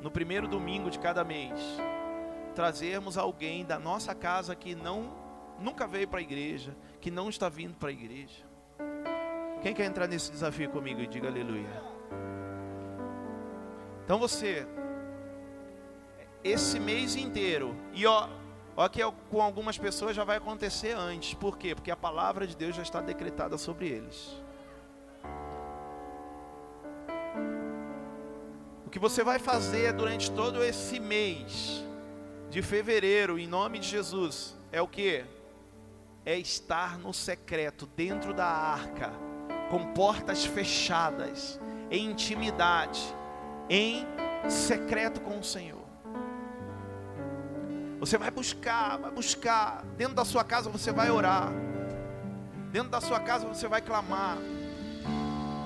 [0.02, 1.58] no primeiro domingo de cada mês,
[2.54, 5.16] trazermos alguém da nossa casa que não
[5.58, 8.44] nunca veio para a igreja, que não está vindo para a igreja.
[9.62, 11.82] Quem quer entrar nesse desafio comigo e diga aleluia?
[14.04, 14.68] Então você,
[16.44, 18.28] esse mês inteiro, e ó,
[18.76, 21.74] ó que com algumas pessoas já vai acontecer antes, por quê?
[21.74, 24.49] Porque a palavra de Deus já está decretada sobre eles.
[28.90, 31.80] O que você vai fazer durante todo esse mês
[32.50, 35.24] de fevereiro, em nome de Jesus, é o que?
[36.26, 39.12] É estar no secreto, dentro da arca
[39.70, 43.00] com portas fechadas, em intimidade,
[43.68, 44.04] em
[44.48, 45.86] secreto com o Senhor.
[48.00, 49.84] Você vai buscar, vai buscar.
[49.96, 51.52] Dentro da sua casa você vai orar.
[52.72, 54.36] Dentro da sua casa você vai clamar.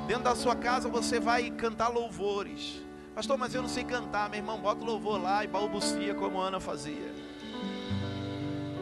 [0.07, 2.84] Dentro da sua casa você vai cantar louvores.
[3.15, 4.29] Pastor, mas eu não sei cantar.
[4.29, 7.15] Meu irmão, bota o louvor lá e balbucia como Ana fazia.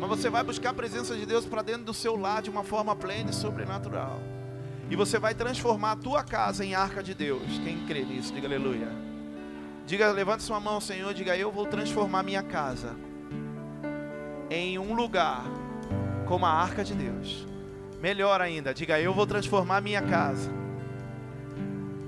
[0.01, 2.64] Mas você vai buscar a presença de Deus para dentro do seu lar de uma
[2.64, 4.21] forma plena e sobrenatural.
[4.90, 7.59] E você vai transformar a tua casa em arca de Deus.
[7.62, 8.88] Quem crê nisso, diga aleluia.
[9.87, 12.97] Diga, levante sua mão, Senhor, diga: Eu vou transformar minha casa
[14.51, 15.45] em um lugar
[16.27, 17.47] como a arca de Deus.
[18.01, 20.51] Melhor ainda, diga: Eu vou transformar minha casa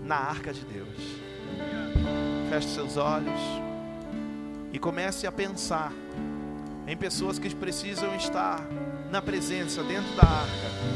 [0.02, 1.13] na arca de Deus.
[2.50, 3.40] Feche seus olhos
[4.72, 5.92] e comece a pensar
[6.86, 8.60] em pessoas que precisam estar
[9.10, 10.94] na presença, dentro da arca.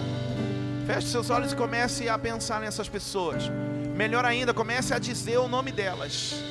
[0.86, 3.44] Feche seus olhos e comece a pensar nessas pessoas.
[3.94, 6.42] Melhor ainda, comece a dizer o nome delas.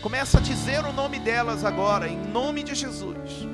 [0.00, 3.46] Comece a dizer o nome delas agora, em nome de Jesus.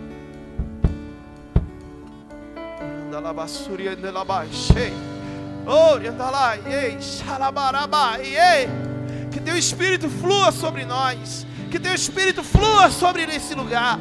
[9.38, 11.46] Que teu espírito flua sobre nós.
[11.70, 14.00] Que teu espírito flua sobre esse lugar.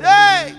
[0.00, 0.54] Ei,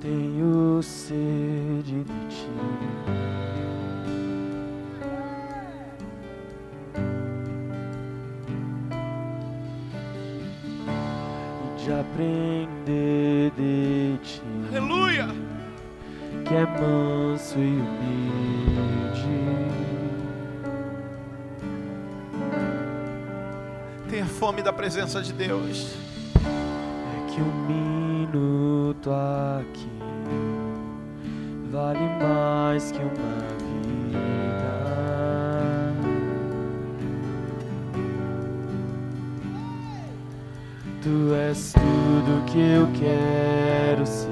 [0.00, 2.48] tenho sede de ti.
[11.60, 14.42] E de aprender de ti.
[14.70, 15.28] Aleluia!
[16.46, 18.63] Que é manso e humilde.
[24.14, 25.96] Tenha fome da presença de Deus.
[26.36, 29.88] É que um minuto aqui
[31.68, 33.10] vale mais que uma
[33.58, 34.14] vida.
[41.02, 44.30] Tu és tudo que eu quero ser,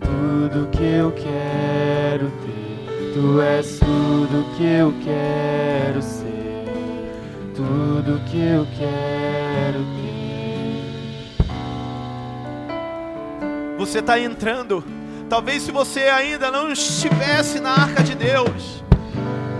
[0.00, 3.12] tudo que eu quero ter.
[3.12, 6.65] Tu és tudo que eu quero ser,
[7.56, 10.16] tudo que eu quero ter.
[13.78, 14.84] Você está entrando
[15.28, 18.82] Talvez se você ainda não estivesse na arca de Deus,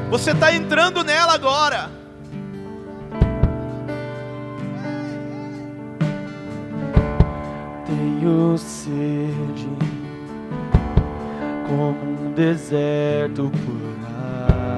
[0.08, 1.90] você está entrando nela agora.
[7.84, 9.68] Tenho sede
[11.66, 13.96] como um deserto por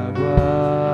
[0.08, 0.87] água.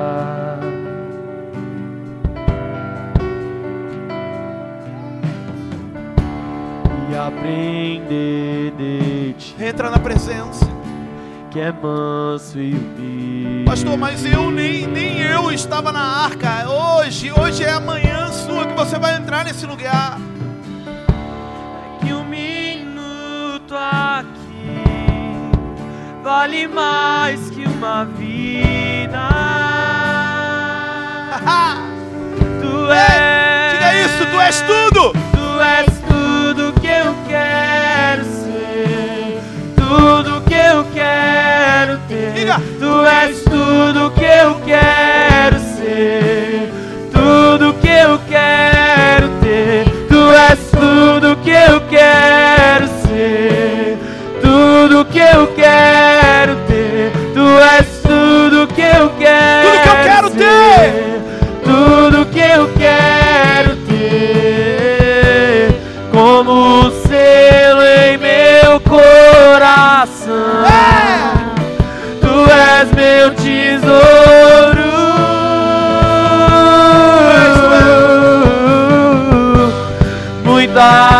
[7.27, 9.55] Aprender de ti.
[9.59, 10.65] Entra na presença.
[11.49, 13.63] Que é manso e humilde.
[13.65, 16.69] Pastor, mas eu nem, nem eu estava na arca.
[16.69, 20.19] Hoje, hoje é amanhã sua que você vai entrar nesse lugar.
[22.01, 24.83] É que um minuto aqui
[26.23, 29.29] vale mais que uma vida.
[32.61, 33.73] tu és.
[33.73, 35.14] Diga isso, tu és tudo.
[42.85, 46.69] Tu és tudo que eu quero ser,
[47.11, 49.85] tudo que eu quero ter.
[50.07, 53.97] Tu és tudo que eu quero ser,
[54.39, 55.54] tudo que eu quero
[80.75, 81.14] muitas águas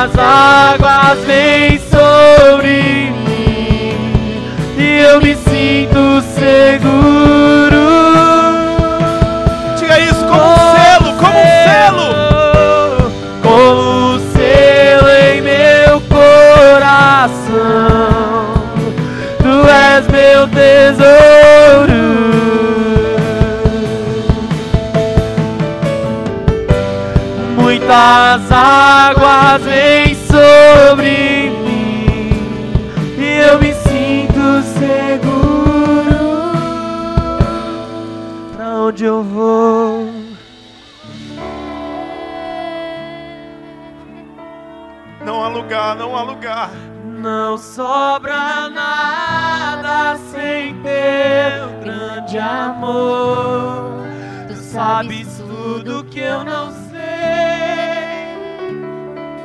[46.25, 46.69] lugar,
[47.03, 54.03] não sobra nada sem teu grande amor.
[54.47, 56.95] Tu sabes tudo que eu não sei.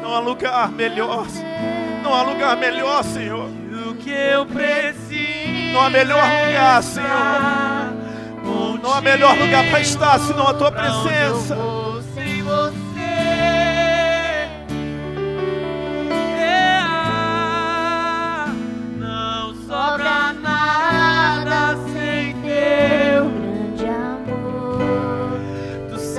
[0.03, 1.27] Não há lugar melhor.
[2.03, 3.49] Não há lugar melhor, Senhor.
[3.88, 5.73] O que eu preciso.
[5.73, 7.93] Não há melhor é lugar, estar
[8.83, 11.80] Não há melhor lugar para estar senão a tua presença.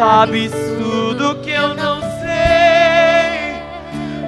[0.02, 3.54] Sabes tudo que eu não sei,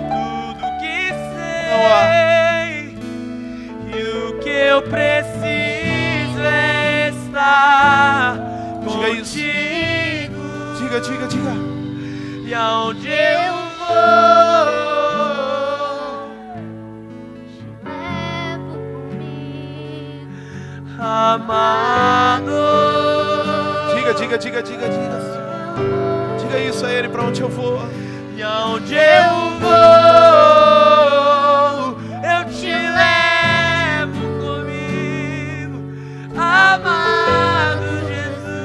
[0.07, 2.95] tudo que sei.
[3.91, 8.37] E o que eu preciso é estar
[8.87, 9.33] Diga isso.
[9.33, 10.43] contigo.
[10.77, 11.53] Diga, diga, diga.
[12.45, 14.67] E aonde eu vou,
[17.83, 18.77] Levo
[19.09, 20.29] comigo.
[20.99, 22.61] amado.
[23.95, 25.32] Diga, diga, diga, diga, diga.
[26.73, 27.87] Isso a ele para onde eu vou.
[28.35, 29.69] E aonde eu vou,
[32.23, 35.77] eu te levo comigo,
[36.35, 38.57] amado Jesus.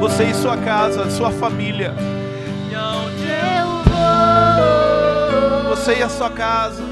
[0.00, 1.92] Você e sua casa, sua família.
[2.70, 5.76] E aonde Eu vou.
[5.76, 6.85] Você e a sua casa.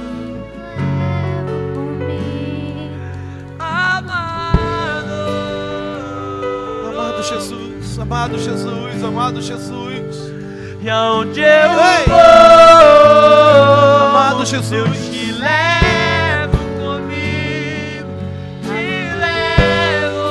[8.05, 10.17] Amado Jesus, amado Jesus.
[10.83, 12.05] E aonde eu Ei!
[12.07, 12.21] vou,
[14.11, 14.73] Amado Jesus.
[14.73, 18.11] eu te levo comigo,
[18.63, 20.27] te levo.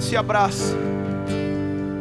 [0.00, 0.74] Se abraça.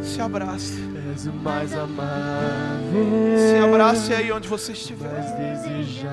[0.02, 0.88] Se abrace.
[1.14, 3.38] És o mais amável.
[3.38, 5.08] Se abrace aí onde você estiver.
[5.12, 6.08] mais desejável.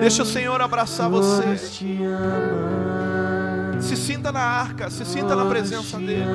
[0.00, 1.54] Deixa o Senhor abraçar você.
[1.70, 2.77] te amam.
[4.18, 6.26] Sinta na arca, se sinta na presença dele.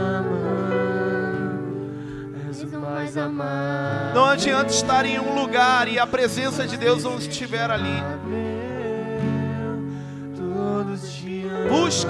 [4.14, 8.02] Não adianta estar em um lugar e a presença de Deus não estiver ali.
[11.70, 12.08] Busque.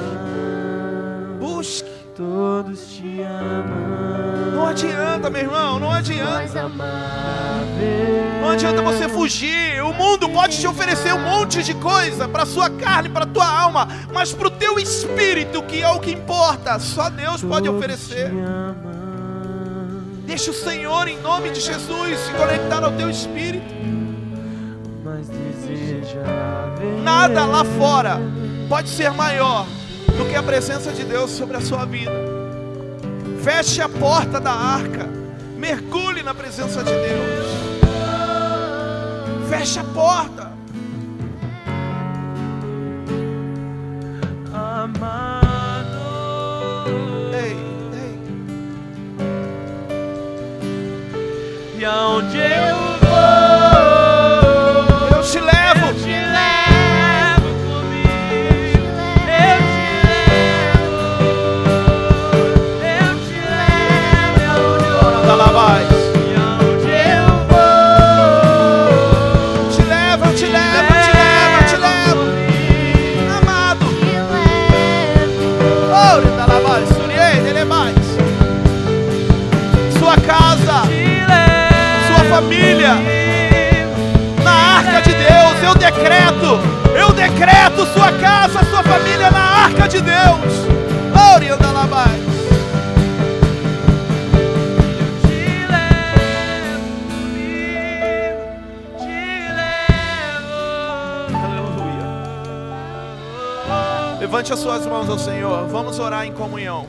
[1.39, 1.89] Busque.
[2.15, 4.51] Todos te amam.
[4.53, 6.69] Não adianta, meu irmão, não adianta.
[8.41, 9.81] Não adianta você fugir.
[9.83, 13.87] O mundo pode te oferecer um monte de coisa para sua carne, para tua alma,
[14.11, 18.31] mas para o teu espírito, que é o que importa, só Deus pode oferecer.
[20.25, 23.73] Deixa o Senhor, em nome de Jesus, se conectar ao teu espírito.
[27.03, 28.19] Nada lá fora
[28.67, 29.65] pode ser maior
[30.17, 32.11] do que a presença de Deus sobre a sua vida.
[33.43, 35.09] Feche a porta da arca.
[35.57, 37.72] Mergulhe na presença de Deus.
[39.55, 40.51] Feche a porta.
[44.51, 45.99] Amado.
[47.31, 47.55] Ei,
[47.93, 48.17] ei.
[51.79, 52.82] E aonde eu
[87.29, 90.53] decreto sua casa, sua família na arca de Deus.
[91.35, 92.21] Orianda Labai.
[104.19, 105.67] Levante as suas mãos ao Senhor.
[105.67, 106.87] Vamos orar em comunhão.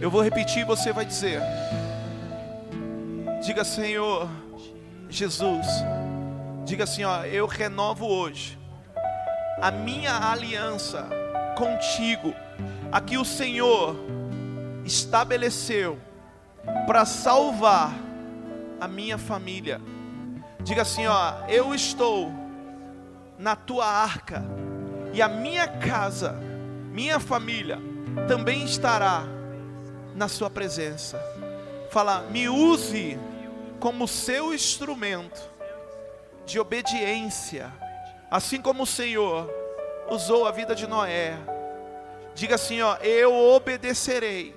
[0.00, 1.40] Eu vou repetir e você vai dizer.
[3.42, 4.28] Diga, Senhor
[5.08, 5.66] Jesus.
[6.68, 8.58] Diga assim, ó, eu renovo hoje
[9.58, 11.08] a minha aliança
[11.56, 12.34] contigo,
[12.92, 13.96] a que o Senhor
[14.84, 15.98] estabeleceu
[16.86, 17.94] para salvar
[18.78, 19.80] a minha família.
[20.60, 22.30] Diga assim, ó, eu estou
[23.38, 24.44] na tua arca
[25.14, 26.34] e a minha casa,
[26.92, 27.78] minha família
[28.28, 29.24] também estará
[30.14, 31.18] na sua presença.
[31.90, 33.18] Fala, me use
[33.80, 35.56] como seu instrumento
[36.48, 37.70] de obediência,
[38.30, 39.48] assim como o Senhor
[40.08, 41.36] usou a vida de Noé.
[42.34, 44.56] Diga assim, ó, eu obedecerei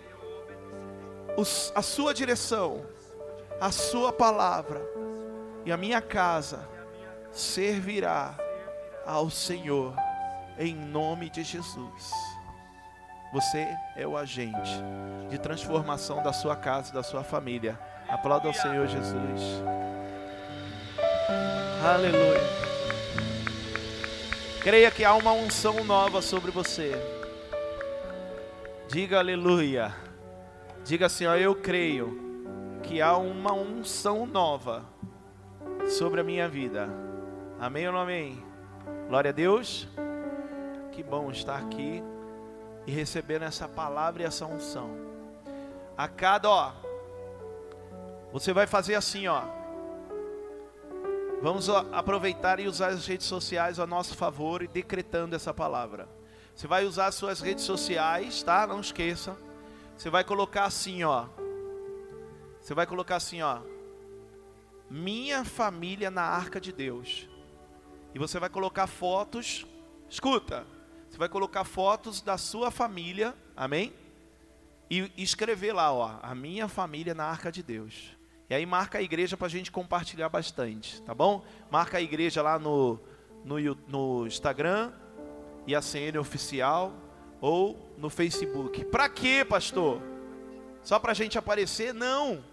[1.76, 2.86] a sua direção,
[3.60, 4.82] a sua palavra,
[5.66, 6.68] e a minha casa
[7.32, 8.38] servirá
[9.06, 9.94] ao Senhor,
[10.58, 12.12] em nome de Jesus.
[13.34, 14.82] Você é o agente
[15.30, 17.80] de transformação da sua casa da sua família.
[18.10, 19.42] Aplauda ao Senhor Jesus.
[21.84, 22.40] Aleluia.
[24.62, 26.92] Creia que há uma unção nova sobre você.
[28.88, 29.92] Diga aleluia.
[30.86, 32.20] Diga assim, ó, eu creio
[32.84, 34.86] que há uma unção nova
[35.90, 36.88] sobre a minha vida.
[37.60, 38.46] Amém ou não amém?
[39.08, 39.88] Glória a Deus.
[40.92, 42.04] Que bom estar aqui
[42.86, 44.92] e recebendo essa palavra e essa unção.
[45.98, 46.74] A cada, ó,
[48.32, 49.61] você vai fazer assim, ó.
[51.42, 56.08] Vamos aproveitar e usar as redes sociais a nosso favor e decretando essa palavra.
[56.56, 58.68] Você vai usar as suas redes sociais, tá?
[58.68, 59.36] Não esqueça.
[59.98, 61.26] Você vai colocar assim, ó.
[62.62, 63.60] Você vai colocar assim, ó.
[64.88, 67.28] Minha família na arca de Deus.
[68.14, 69.66] E você vai colocar fotos.
[70.08, 70.68] Escuta.
[71.10, 73.96] Você vai colocar fotos da sua família, amém?
[74.92, 78.16] E escrever lá, ó, a minha família na arca de Deus.
[78.52, 81.41] E aí marca a igreja para a gente compartilhar bastante, tá bom?
[81.70, 82.99] Marca a igreja lá no,
[83.45, 83.56] no,
[83.88, 84.91] no Instagram
[85.66, 86.91] e a CN oficial
[87.39, 88.84] ou no Facebook.
[88.84, 90.02] Para quê, pastor?
[90.84, 91.93] Só para a gente aparecer?
[91.93, 92.43] Não.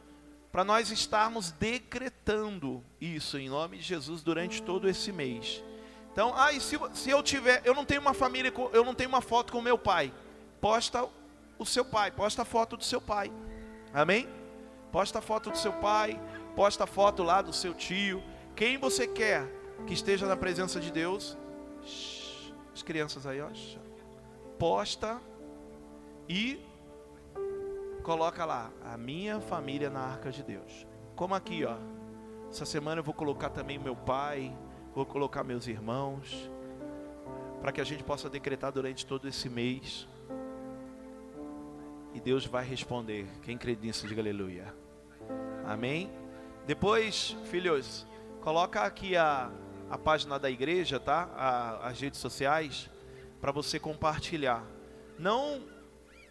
[0.53, 5.65] Para nós estarmos decretando isso em nome de Jesus durante todo esse mês.
[6.13, 9.09] Então, ah, e se, se eu tiver, eu não tenho uma família, eu não tenho
[9.09, 10.15] uma foto com meu pai.
[10.61, 11.09] Posta
[11.59, 13.33] o seu pai, posta a foto do seu pai.
[13.93, 14.38] Amém?
[14.91, 16.21] Posta a foto do seu pai,
[16.57, 18.23] posta a foto lá do seu tio.
[18.57, 19.47] Quem você quer
[19.87, 21.37] que esteja na presença de Deus?
[22.75, 23.49] As crianças aí, ó.
[24.59, 25.21] Posta
[26.29, 26.61] e
[28.03, 30.87] coloca lá a minha família na arca de Deus.
[31.15, 31.77] Como aqui, ó.
[32.51, 34.57] Essa semana eu vou colocar também meu pai,
[34.95, 36.51] vou colocar meus irmãos,
[37.61, 40.09] para que a gente possa decretar durante todo esse mês.
[42.15, 43.27] E Deus vai responder.
[43.43, 44.75] Quem crê nisso, diga aleluia.
[45.69, 46.11] Amém?
[46.67, 48.07] Depois, filhos,
[48.41, 49.51] coloca aqui a,
[49.91, 51.29] a página da igreja, tá?
[51.37, 52.91] A- as redes sociais,
[53.41, 54.65] para você compartilhar.
[55.19, 55.63] Não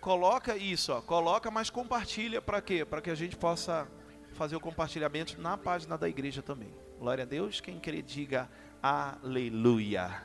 [0.02, 2.84] coloca isso, ó, coloca, mas compartilha para quê?
[2.84, 3.88] Para que a gente possa
[4.34, 6.74] fazer o compartilhamento na página da igreja também.
[7.00, 7.60] Glória a Deus.
[7.62, 8.50] Quem crê, diga
[8.82, 10.24] aleluia.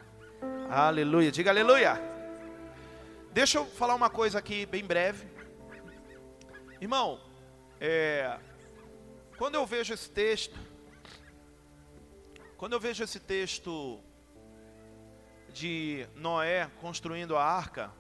[0.71, 1.31] Aleluia.
[1.31, 2.01] Diga aleluia.
[3.33, 5.27] Deixa eu falar uma coisa aqui bem breve.
[6.81, 7.21] Irmão,
[7.81, 8.39] é,
[9.43, 10.57] quando eu vejo esse texto,
[12.57, 14.01] quando eu vejo esse texto
[15.53, 17.93] de Noé construindo a arca,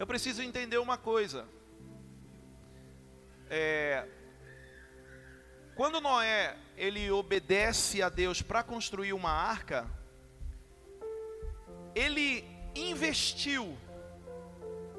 [0.00, 1.46] eu preciso entender uma coisa.
[3.48, 4.04] É,
[5.76, 9.88] quando Noé ele obedece a Deus para construir uma arca,
[11.94, 12.44] ele
[12.74, 13.78] investiu.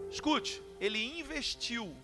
[0.10, 1.98] Escute, ele investiu.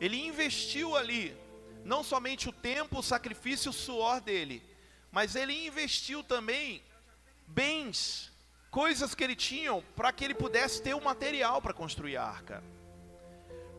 [0.00, 1.36] Ele investiu ali
[1.84, 4.62] não somente o tempo, o sacrifício, o suor dele,
[5.10, 6.82] mas ele investiu também
[7.46, 8.30] bens,
[8.70, 12.62] coisas que ele tinha para que ele pudesse ter o material para construir a arca.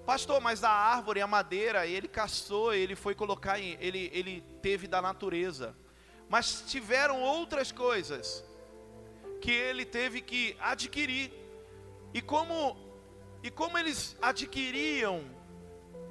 [0.05, 4.88] Pastor, mas a árvore, a madeira, ele caçou, ele foi colocar em, ele, ele teve
[4.88, 5.76] da natureza.
[6.28, 8.43] Mas tiveram outras coisas
[9.39, 11.32] que ele teve que adquirir.
[12.11, 12.76] E como
[13.43, 15.24] e como eles adquiriam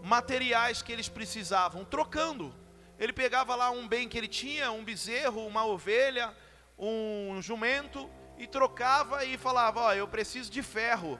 [0.02, 2.54] materiais que eles precisavam, trocando.
[2.98, 6.34] Ele pegava lá um bem que ele tinha, um bezerro, uma ovelha,
[6.78, 11.18] um jumento e trocava e falava: "Ó, eu preciso de ferro.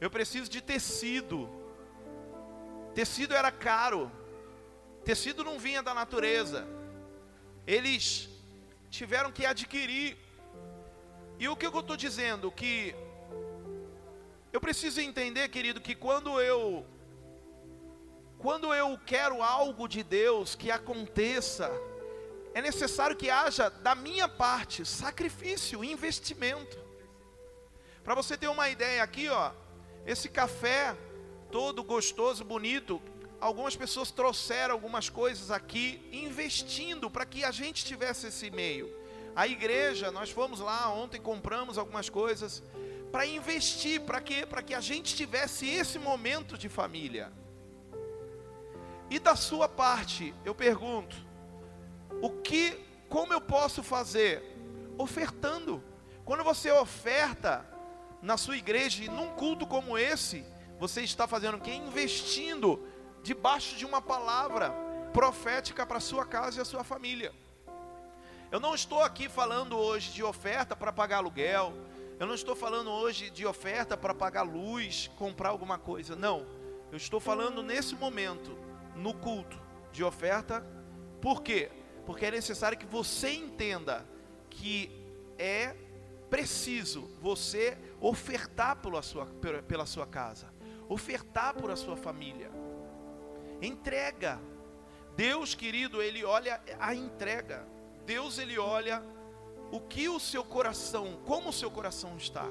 [0.00, 1.48] Eu preciso de tecido.
[2.94, 4.10] Tecido era caro.
[5.04, 6.66] Tecido não vinha da natureza.
[7.66, 8.28] Eles
[8.90, 10.16] tiveram que adquirir.
[11.38, 12.50] E o que eu estou dizendo?
[12.50, 12.94] Que
[14.52, 16.86] Eu preciso entender, querido, que quando eu
[18.46, 21.68] quando eu quero algo de Deus que aconteça,
[22.54, 26.78] é necessário que haja da minha parte sacrifício, investimento.
[28.04, 29.50] Para você ter uma ideia aqui, ó,
[30.06, 30.96] esse café
[31.50, 33.02] todo gostoso, bonito,
[33.40, 38.96] algumas pessoas trouxeram algumas coisas aqui investindo para que a gente tivesse esse meio.
[39.34, 42.62] A igreja, nós fomos lá ontem compramos algumas coisas
[43.10, 47.32] para investir, para que para que a gente tivesse esse momento de família.
[49.08, 51.16] E da sua parte, eu pergunto,
[52.20, 52.78] o que,
[53.08, 54.42] como eu posso fazer?
[54.98, 55.82] Ofertando.
[56.24, 57.64] Quando você oferta
[58.20, 60.44] na sua igreja e num culto como esse,
[60.78, 61.72] você está fazendo o quê?
[61.72, 62.84] Investindo
[63.22, 64.74] debaixo de uma palavra
[65.12, 67.32] profética para a sua casa e a sua família.
[68.50, 71.72] Eu não estou aqui falando hoje de oferta para pagar aluguel.
[72.18, 76.16] Eu não estou falando hoje de oferta para pagar luz, comprar alguma coisa.
[76.16, 76.46] Não.
[76.90, 78.65] Eu estou falando nesse momento
[78.96, 79.60] no culto
[79.92, 80.64] de oferta.
[81.20, 81.70] Por quê?
[82.04, 84.06] Porque é necessário que você entenda
[84.50, 84.90] que
[85.38, 85.74] é
[86.30, 89.26] preciso você ofertar pela sua,
[89.66, 90.52] pela sua casa,
[90.88, 92.50] ofertar por a sua família.
[93.60, 94.40] Entrega.
[95.16, 97.66] Deus, querido, ele olha a entrega.
[98.04, 99.02] Deus, ele olha
[99.72, 102.46] o que o seu coração, como o seu coração está.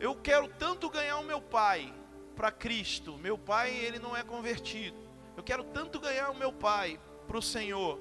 [0.00, 1.92] Eu quero tanto ganhar o meu pai
[2.34, 3.16] para Cristo.
[3.18, 5.05] Meu pai, ele não é convertido.
[5.36, 8.00] Eu quero tanto ganhar o meu pai para o Senhor.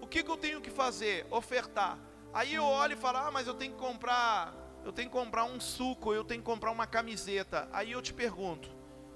[0.00, 1.26] O que, que eu tenho que fazer?
[1.30, 1.98] Ofertar.
[2.32, 5.44] Aí eu olho e falo: Ah, mas eu tenho que comprar, eu tenho que comprar
[5.44, 7.68] um suco, eu tenho que comprar uma camiseta.
[7.72, 8.70] Aí eu te pergunto,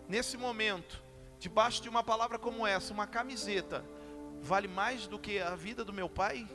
[0.09, 1.03] nesse momento,
[1.39, 3.85] debaixo de uma palavra como essa, uma camiseta,
[4.41, 6.47] vale mais do que a vida do meu pai?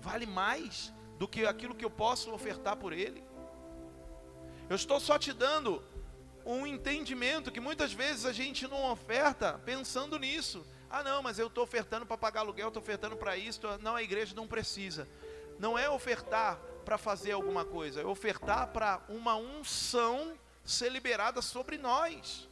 [0.00, 3.22] Vale mais do que aquilo que eu posso ofertar por ele?
[4.68, 5.82] Eu estou só te dando
[6.46, 10.64] um entendimento que muitas vezes a gente não oferta pensando nisso.
[10.88, 13.60] Ah, não, mas eu estou ofertando para pagar aluguel, estou ofertando para isso.
[13.82, 15.08] Não, a igreja não precisa.
[15.58, 21.76] Não é ofertar para fazer alguma coisa, é ofertar para uma unção ser liberada sobre
[21.76, 22.48] nós.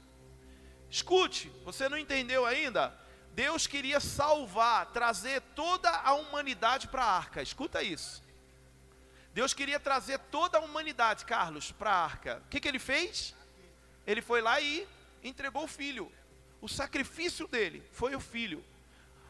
[0.91, 2.93] Escute, você não entendeu ainda?
[3.33, 7.43] Deus queria salvar, trazer toda a humanidade para a arca.
[7.43, 8.23] Escuta isso.
[9.33, 12.43] Deus queria trazer toda a humanidade, Carlos, para a arca.
[12.45, 13.35] O que, que ele fez?
[14.07, 14.87] Ele foi lá e
[15.23, 16.11] entregou o filho.
[16.61, 18.65] O sacrifício dele foi o filho.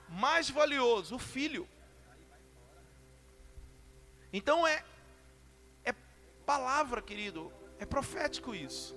[0.09, 1.68] Mais valioso, o filho.
[4.33, 4.85] Então é
[5.85, 5.95] é
[6.45, 8.97] palavra, querido, é profético isso.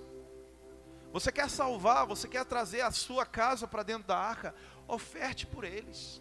[1.12, 4.54] Você quer salvar, você quer trazer a sua casa para dentro da arca,
[4.86, 6.20] oferte por eles.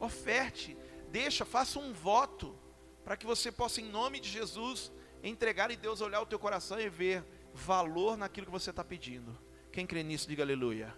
[0.00, 0.76] Oferte,
[1.10, 2.56] deixa, faça um voto
[3.04, 4.90] para que você possa em nome de Jesus
[5.22, 7.24] entregar e Deus olhar o teu coração e ver
[7.56, 9.36] valor naquilo que você está pedindo.
[9.72, 10.94] Quem crê nisso, diga aleluia.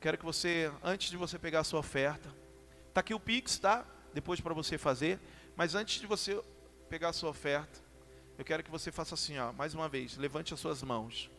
[0.00, 2.28] Quero que você, antes de você pegar a sua oferta,
[2.88, 3.86] está aqui o Pix, tá?
[4.12, 5.18] Depois para você fazer.
[5.56, 6.42] Mas antes de você
[6.88, 7.80] pegar a sua oferta,
[8.36, 11.30] eu quero que você faça assim, ó, mais uma vez, levante as suas mãos.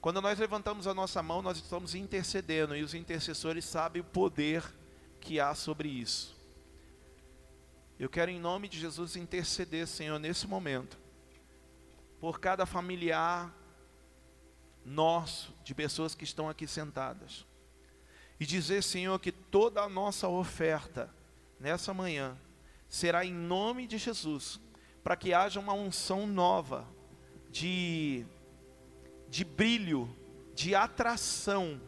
[0.00, 4.62] Quando nós levantamos a nossa mão, nós estamos intercedendo e os intercessores sabem o poder
[5.20, 6.36] que há sobre isso.
[7.98, 11.07] Eu quero em nome de Jesus interceder, Senhor, nesse momento
[12.20, 13.54] por cada familiar
[14.84, 17.46] nosso, de pessoas que estão aqui sentadas.
[18.40, 21.12] E dizer, Senhor, que toda a nossa oferta
[21.58, 22.36] nessa manhã
[22.88, 24.60] será em nome de Jesus,
[25.02, 26.86] para que haja uma unção nova
[27.50, 28.26] de
[29.28, 30.08] de brilho,
[30.54, 31.78] de atração,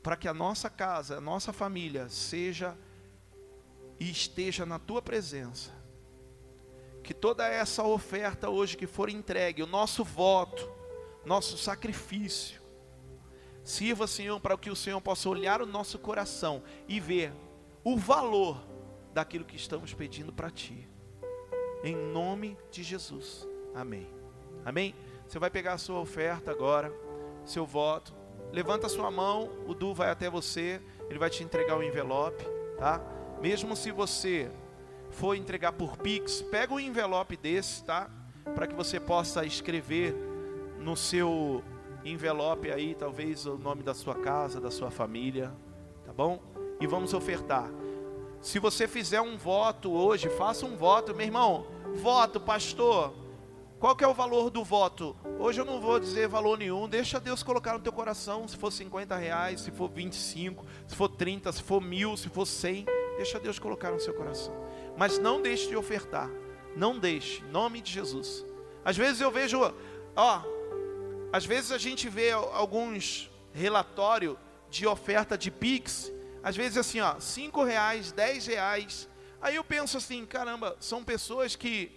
[0.00, 2.76] para que a nossa casa, a nossa família seja
[3.98, 5.81] e esteja na tua presença
[7.02, 10.70] que toda essa oferta hoje que for entregue, o nosso voto,
[11.24, 12.60] nosso sacrifício,
[13.64, 17.32] sirva, Senhor, para que o Senhor possa olhar o nosso coração e ver
[17.84, 18.62] o valor
[19.12, 20.88] daquilo que estamos pedindo para Ti.
[21.84, 23.46] Em nome de Jesus.
[23.74, 24.08] Amém.
[24.64, 24.94] Amém?
[25.26, 26.92] Você vai pegar a sua oferta agora,
[27.44, 28.14] seu voto.
[28.52, 32.44] Levanta a sua mão, o Du vai até você, ele vai te entregar o envelope,
[32.78, 33.00] tá?
[33.40, 34.50] Mesmo se você
[35.12, 38.10] for entregar por Pix, pega um envelope desse, tá?
[38.54, 40.14] Para que você possa escrever
[40.80, 41.62] no seu
[42.04, 45.52] envelope aí, talvez o nome da sua casa, da sua família,
[46.04, 46.42] tá bom?
[46.80, 47.70] E vamos ofertar.
[48.40, 51.66] Se você fizer um voto hoje, faça um voto, meu irmão.
[51.94, 53.14] Voto, pastor.
[53.78, 55.16] Qual que é o valor do voto?
[55.38, 56.88] Hoje eu não vou dizer valor nenhum.
[56.88, 58.46] Deixa Deus colocar no teu coração.
[58.48, 62.46] Se for 50 reais, se for 25, se for 30, se for mil, se for
[62.46, 62.86] 100.
[63.16, 64.54] Deixa Deus colocar no seu coração.
[64.96, 66.28] Mas não deixe de ofertar.
[66.76, 68.44] Não deixe, em nome de Jesus.
[68.84, 69.60] Às vezes eu vejo
[70.16, 70.42] Ó,
[71.32, 74.36] às vezes a gente vê al- alguns relatórios
[74.70, 76.10] de oferta de Pix,
[76.42, 79.08] às vezes assim, ó, 5 reais, 10 reais.
[79.40, 81.90] Aí eu penso assim, caramba, são pessoas que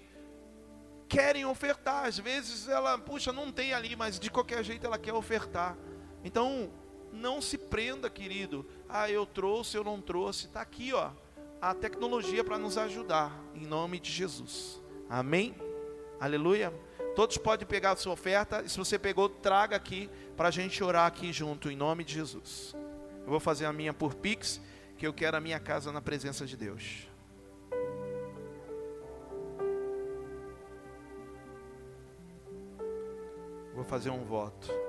[1.08, 2.06] querem ofertar.
[2.06, 5.78] Às vezes ela, puxa, não tem ali, mas de qualquer jeito ela quer ofertar.
[6.24, 6.72] Então,
[7.12, 8.66] não se prenda, querido.
[8.90, 10.46] Ah, eu trouxe, eu não trouxe.
[10.48, 11.12] Está aqui, ó,
[11.66, 14.80] a tecnologia para nos ajudar, em nome de Jesus.
[15.10, 15.56] Amém?
[16.20, 16.72] Aleluia.
[17.16, 18.62] Todos podem pegar a sua oferta.
[18.64, 20.08] E se você pegou, traga aqui
[20.38, 22.76] para a gente orar aqui junto, em nome de Jesus.
[23.24, 24.62] Eu vou fazer a minha por Pix,
[24.96, 27.08] que eu quero a minha casa na presença de Deus.
[33.74, 34.85] Vou fazer um voto.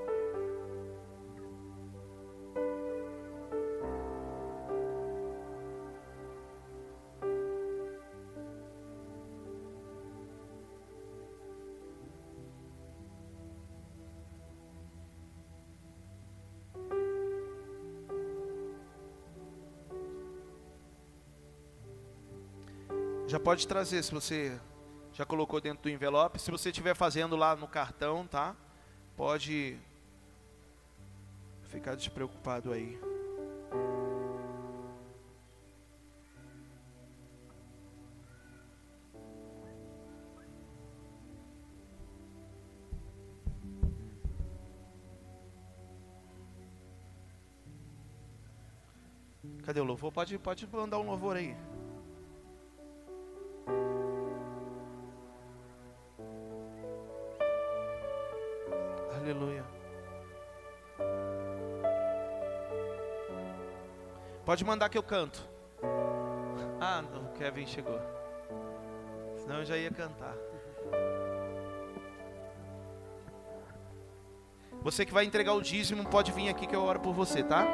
[23.29, 24.57] Já pode trazer se você
[25.13, 26.41] já colocou dentro do envelope.
[26.41, 28.55] Se você estiver fazendo lá no cartão, tá?
[29.17, 29.77] Pode
[31.65, 32.97] ficar despreocupado aí.
[49.65, 50.13] Cadê o louvor?
[50.13, 51.57] Pode, pode mandar um louvor aí.
[64.57, 65.47] Pode mandar que eu canto.
[66.81, 68.01] Ah, não, o Kevin chegou.
[69.37, 70.35] Senão eu já ia cantar.
[74.81, 77.67] Você que vai entregar o dízimo, pode vir aqui que eu oro por você, tá?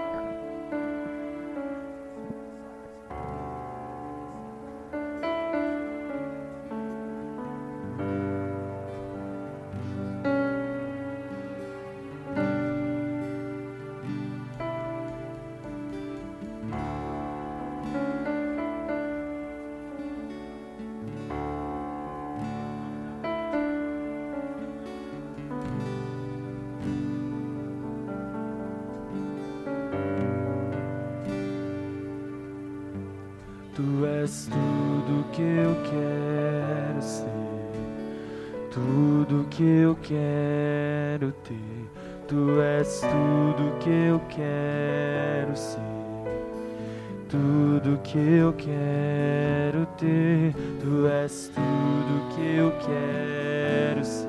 [33.82, 37.26] Tu és tudo que eu quero ser,
[38.70, 41.90] tudo que eu quero ter.
[42.28, 45.80] Tu és tudo que eu quero ser,
[47.28, 50.54] tudo que eu quero ter.
[50.80, 54.28] Tu és tudo que eu quero ser,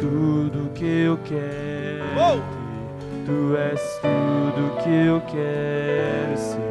[0.00, 3.26] tudo que eu quero ter.
[3.26, 6.67] Tu és tudo que eu quero ser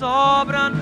[0.00, 0.79] Não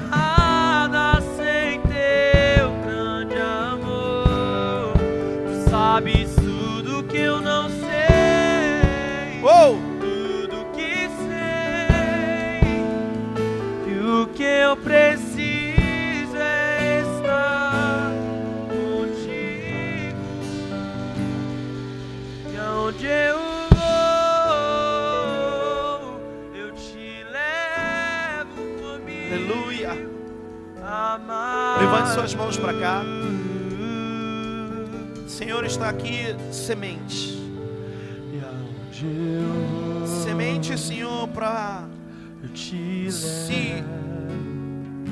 [32.18, 33.04] suas mãos pra cá.
[35.28, 37.38] Senhor, está aqui semente.
[40.24, 41.84] Semente, Senhor, para
[42.56, 43.84] se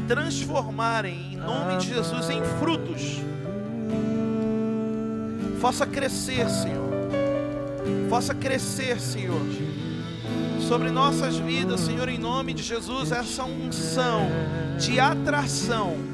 [0.09, 3.20] transformarem, em nome de Jesus, em frutos.
[5.61, 6.90] Faça crescer, Senhor.
[8.11, 9.46] Faça crescer, Senhor.
[10.66, 14.26] Sobre nossas vidas, Senhor, em nome de Jesus, essa unção
[14.76, 16.05] de atração para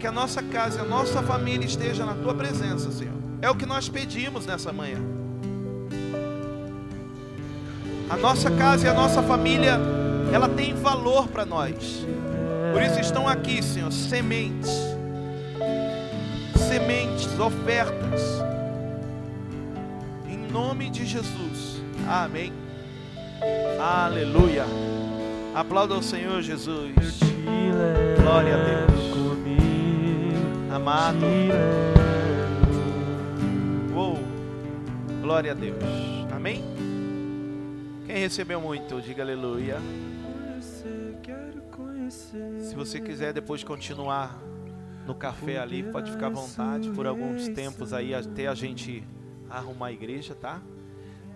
[0.00, 3.12] que a nossa casa e a nossa família esteja na tua presença, Senhor.
[3.42, 4.98] É o que nós pedimos nessa manhã.
[8.08, 9.78] A nossa casa e a nossa família,
[10.32, 12.04] ela tem valor para nós.
[12.72, 14.70] Por isso estão aqui, Senhor, sementes.
[16.56, 18.22] Sementes, ofertas.
[20.26, 21.82] Em nome de Jesus.
[22.08, 22.54] Amém.
[23.78, 24.64] Aleluia.
[25.54, 27.20] Aplauda o Senhor Jesus.
[28.22, 29.09] Glória a Deus.
[30.72, 31.26] Amado.
[33.92, 34.18] Uou.
[35.20, 35.82] Glória a Deus.
[36.32, 36.62] Amém?
[38.06, 39.78] Quem recebeu muito, diga aleluia.
[42.08, 44.40] Se você quiser depois continuar
[45.06, 49.02] no café ali, pode ficar à vontade por alguns tempos aí até a gente
[49.48, 50.60] arrumar a igreja, tá?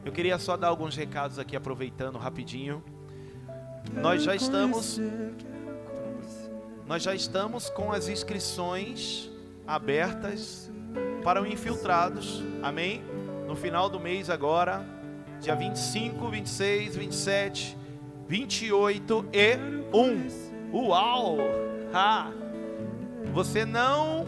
[0.05, 2.83] Eu queria só dar alguns recados aqui aproveitando rapidinho.
[4.01, 5.01] Nós já estamos
[6.87, 9.31] nós já estamos com as inscrições
[9.67, 10.71] abertas
[11.23, 12.43] para o Infiltrados.
[12.63, 13.03] Amém?
[13.47, 14.85] No final do mês agora,
[15.41, 17.79] dia 25, 26, 27,
[18.29, 19.57] 28 e
[19.97, 20.77] 1.
[20.77, 21.39] Uau!
[21.93, 22.31] Ha!
[23.33, 24.27] Você não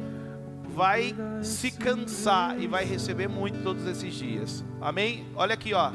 [0.68, 4.64] vai se cansar e vai receber muito todos esses dias.
[4.80, 5.26] Amém?
[5.34, 5.92] Olha aqui, ó.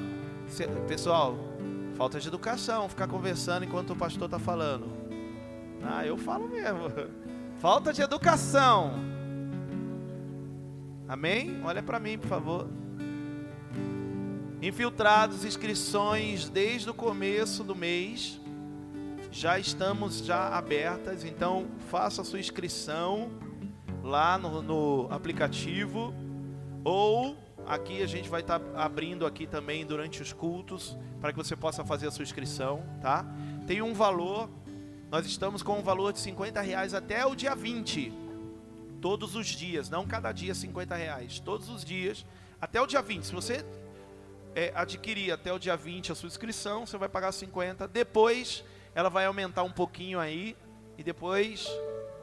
[0.88, 1.36] Pessoal,
[1.95, 5.01] falta de educação, ficar conversando enquanto o pastor está falando.
[5.84, 6.92] Ah, eu falo mesmo.
[7.60, 8.94] Falta de educação.
[11.08, 11.62] Amém?
[11.64, 12.70] Olha para mim, por favor.
[14.62, 18.40] Infiltrados, inscrições desde o começo do mês.
[19.32, 23.32] Já estamos já abertas, então faça a sua inscrição
[24.04, 26.14] lá no, no aplicativo
[26.84, 31.56] ou aqui a gente vai estar abrindo aqui também durante os cultos para que você
[31.56, 33.26] possa fazer a sua inscrição, tá?
[33.68, 34.50] Tem um valor,
[35.12, 38.14] nós estamos com um valor de 50 reais até o dia 20,
[39.01, 42.26] todos os dias, não cada dia 50 reais, todos os dias,
[42.62, 43.26] até o dia 20.
[43.26, 43.66] Se você
[44.55, 47.89] é, adquirir até o dia 20 a sua inscrição, você vai pagar 50.
[47.89, 48.64] Depois
[48.95, 50.55] ela vai aumentar um pouquinho aí.
[50.97, 51.68] E depois,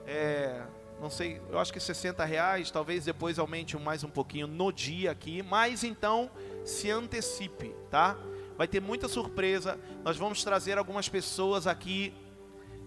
[0.07, 0.63] é,
[0.99, 2.71] não sei, eu acho que 60 reais.
[2.71, 5.43] Talvez depois aumente mais um pouquinho no dia aqui.
[5.43, 6.31] Mas então
[6.65, 8.17] se antecipe, tá?
[8.57, 9.79] Vai ter muita surpresa.
[10.03, 12.15] Nós vamos trazer algumas pessoas aqui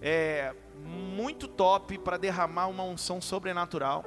[0.02, 4.04] é, muito top para derramar uma unção sobrenatural.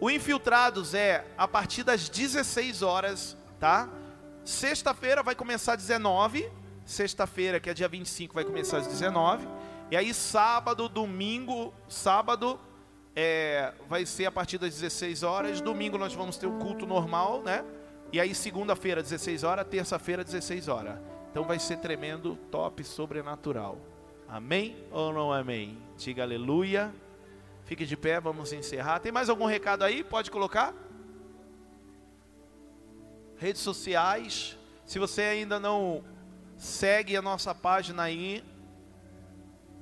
[0.00, 3.88] O Infiltrados é a partir das 16 horas, tá?
[4.44, 6.50] Sexta-feira vai começar às 19.
[6.84, 9.46] Sexta-feira, que é dia 25, vai começar às 19.
[9.90, 12.58] E aí, sábado, domingo, sábado
[13.14, 15.60] é, vai ser a partir das 16 horas.
[15.60, 17.64] Domingo nós vamos ter o culto normal, né?
[18.12, 19.66] E aí, segunda-feira, 16 horas.
[19.68, 20.98] Terça-feira, 16 horas.
[21.30, 23.91] Então vai ser tremendo, top, sobrenatural.
[24.32, 25.76] Amém ou não amém?
[25.98, 26.90] Diga aleluia.
[27.66, 28.98] Fique de pé, vamos encerrar.
[28.98, 30.02] Tem mais algum recado aí?
[30.02, 30.72] Pode colocar?
[33.36, 34.56] Redes sociais.
[34.86, 36.02] Se você ainda não
[36.56, 38.42] segue a nossa página aí,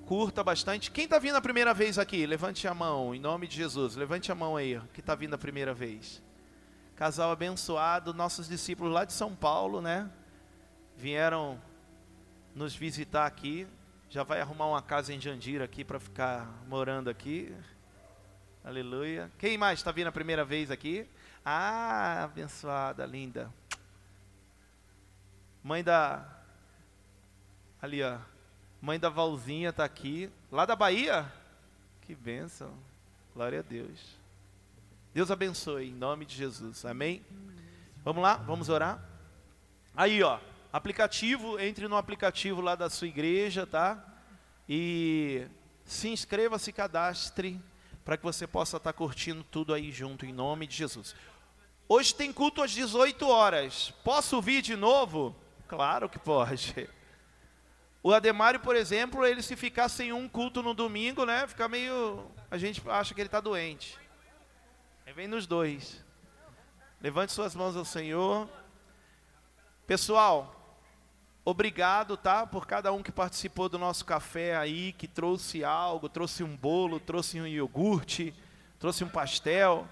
[0.05, 0.91] curta bastante.
[0.91, 2.27] Quem está vindo a primeira vez aqui?
[2.27, 3.95] Levante a mão, em nome de Jesus.
[3.95, 6.21] Levante a mão aí, que está vindo a primeira vez.
[6.97, 10.11] Casal abençoado, nossos discípulos lá de São Paulo, né?
[10.97, 11.57] Vieram
[12.53, 13.65] nos visitar aqui.
[14.11, 17.55] Já vai arrumar uma casa em Jandira aqui para ficar morando aqui.
[18.65, 19.31] Aleluia.
[19.39, 21.09] Quem mais está vindo a primeira vez aqui?
[21.45, 23.49] Ah, abençoada, linda.
[25.63, 26.27] Mãe da.
[27.81, 28.19] Ali, ó.
[28.83, 30.29] Mãe da Valzinha está aqui.
[30.51, 31.33] Lá da Bahia?
[32.01, 32.75] Que bênção.
[33.33, 34.19] Glória a Deus.
[35.15, 36.85] Deus abençoe, em nome de Jesus.
[36.85, 37.25] Amém?
[38.05, 38.35] Vamos lá?
[38.35, 39.01] Vamos orar?
[39.95, 40.41] Aí, ó.
[40.73, 44.03] Aplicativo, entre no aplicativo lá da sua igreja, tá?
[44.69, 45.47] E
[45.85, 47.61] se inscreva, se cadastre
[48.05, 51.15] para que você possa estar curtindo tudo aí junto em nome de Jesus.
[51.89, 53.93] Hoje tem culto às 18 horas.
[54.05, 55.35] Posso vir de novo?
[55.67, 56.89] Claro que pode.
[58.03, 61.47] O Ademário, por exemplo, ele se ficar sem um culto no domingo, né?
[61.47, 62.31] Fica meio.
[62.51, 63.99] A gente acha que ele está doente.
[65.05, 66.03] Aí vem nos dois.
[67.01, 68.49] Levante suas mãos ao Senhor.
[69.87, 70.60] Pessoal,
[71.45, 72.47] obrigado, tá?
[72.47, 77.01] Por cada um que participou do nosso café aí, que trouxe algo, trouxe um bolo,
[77.01, 78.35] trouxe um iogurte,
[78.79, 79.87] trouxe um pastel.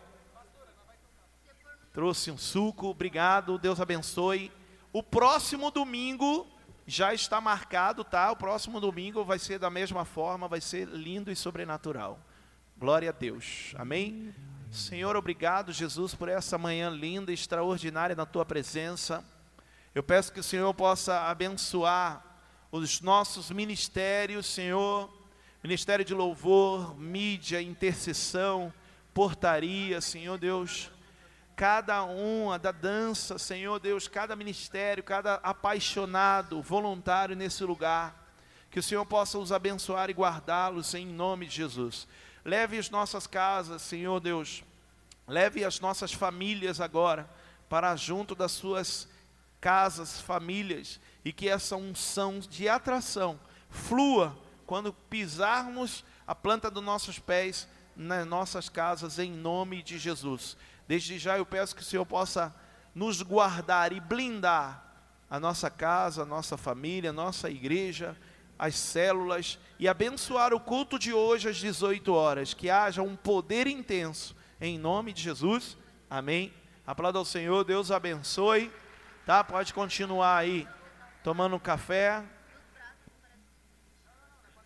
[1.93, 4.53] trouxe um suco, obrigado, Deus abençoe.
[4.93, 6.47] O próximo domingo
[6.87, 8.31] já está marcado, tá?
[8.33, 12.19] O próximo domingo vai ser da mesma forma, vai ser lindo e sobrenatural.
[12.79, 13.75] Glória a Deus.
[13.77, 14.35] Amém?
[14.71, 19.25] Senhor, obrigado, Jesus, por essa manhã linda e extraordinária na tua presença.
[19.99, 22.25] Eu peço que o Senhor possa abençoar
[22.71, 25.13] os nossos ministérios, Senhor,
[25.61, 28.73] ministério de louvor, mídia, intercessão,
[29.13, 30.89] portaria, Senhor Deus,
[31.57, 38.33] cada uma da dança, Senhor Deus, cada ministério, cada apaixonado, voluntário nesse lugar,
[38.71, 42.07] que o Senhor possa os abençoar e guardá-los em nome de Jesus.
[42.45, 44.63] Leve as nossas casas, Senhor Deus,
[45.27, 47.29] leve as nossas famílias agora
[47.69, 49.09] para junto das suas
[49.61, 53.39] casas, famílias, e que essa unção de atração
[53.71, 54.37] flua
[54.67, 60.57] quando pisarmos a planta dos nossos pés nas nossas casas, em nome de Jesus.
[60.87, 62.55] Desde já eu peço que o Senhor possa
[62.95, 64.85] nos guardar e blindar
[65.31, 68.17] a nossa casa, a nossa família, a nossa igreja,
[68.59, 72.55] as células e abençoar o culto de hoje às 18 horas.
[72.55, 75.77] Que haja um poder intenso, em nome de Jesus.
[76.09, 76.53] Amém.
[76.87, 78.73] Aplauda ao Senhor, Deus abençoe.
[79.29, 79.45] Tá?
[79.45, 80.66] Pode continuar aí
[81.22, 82.22] tomando café.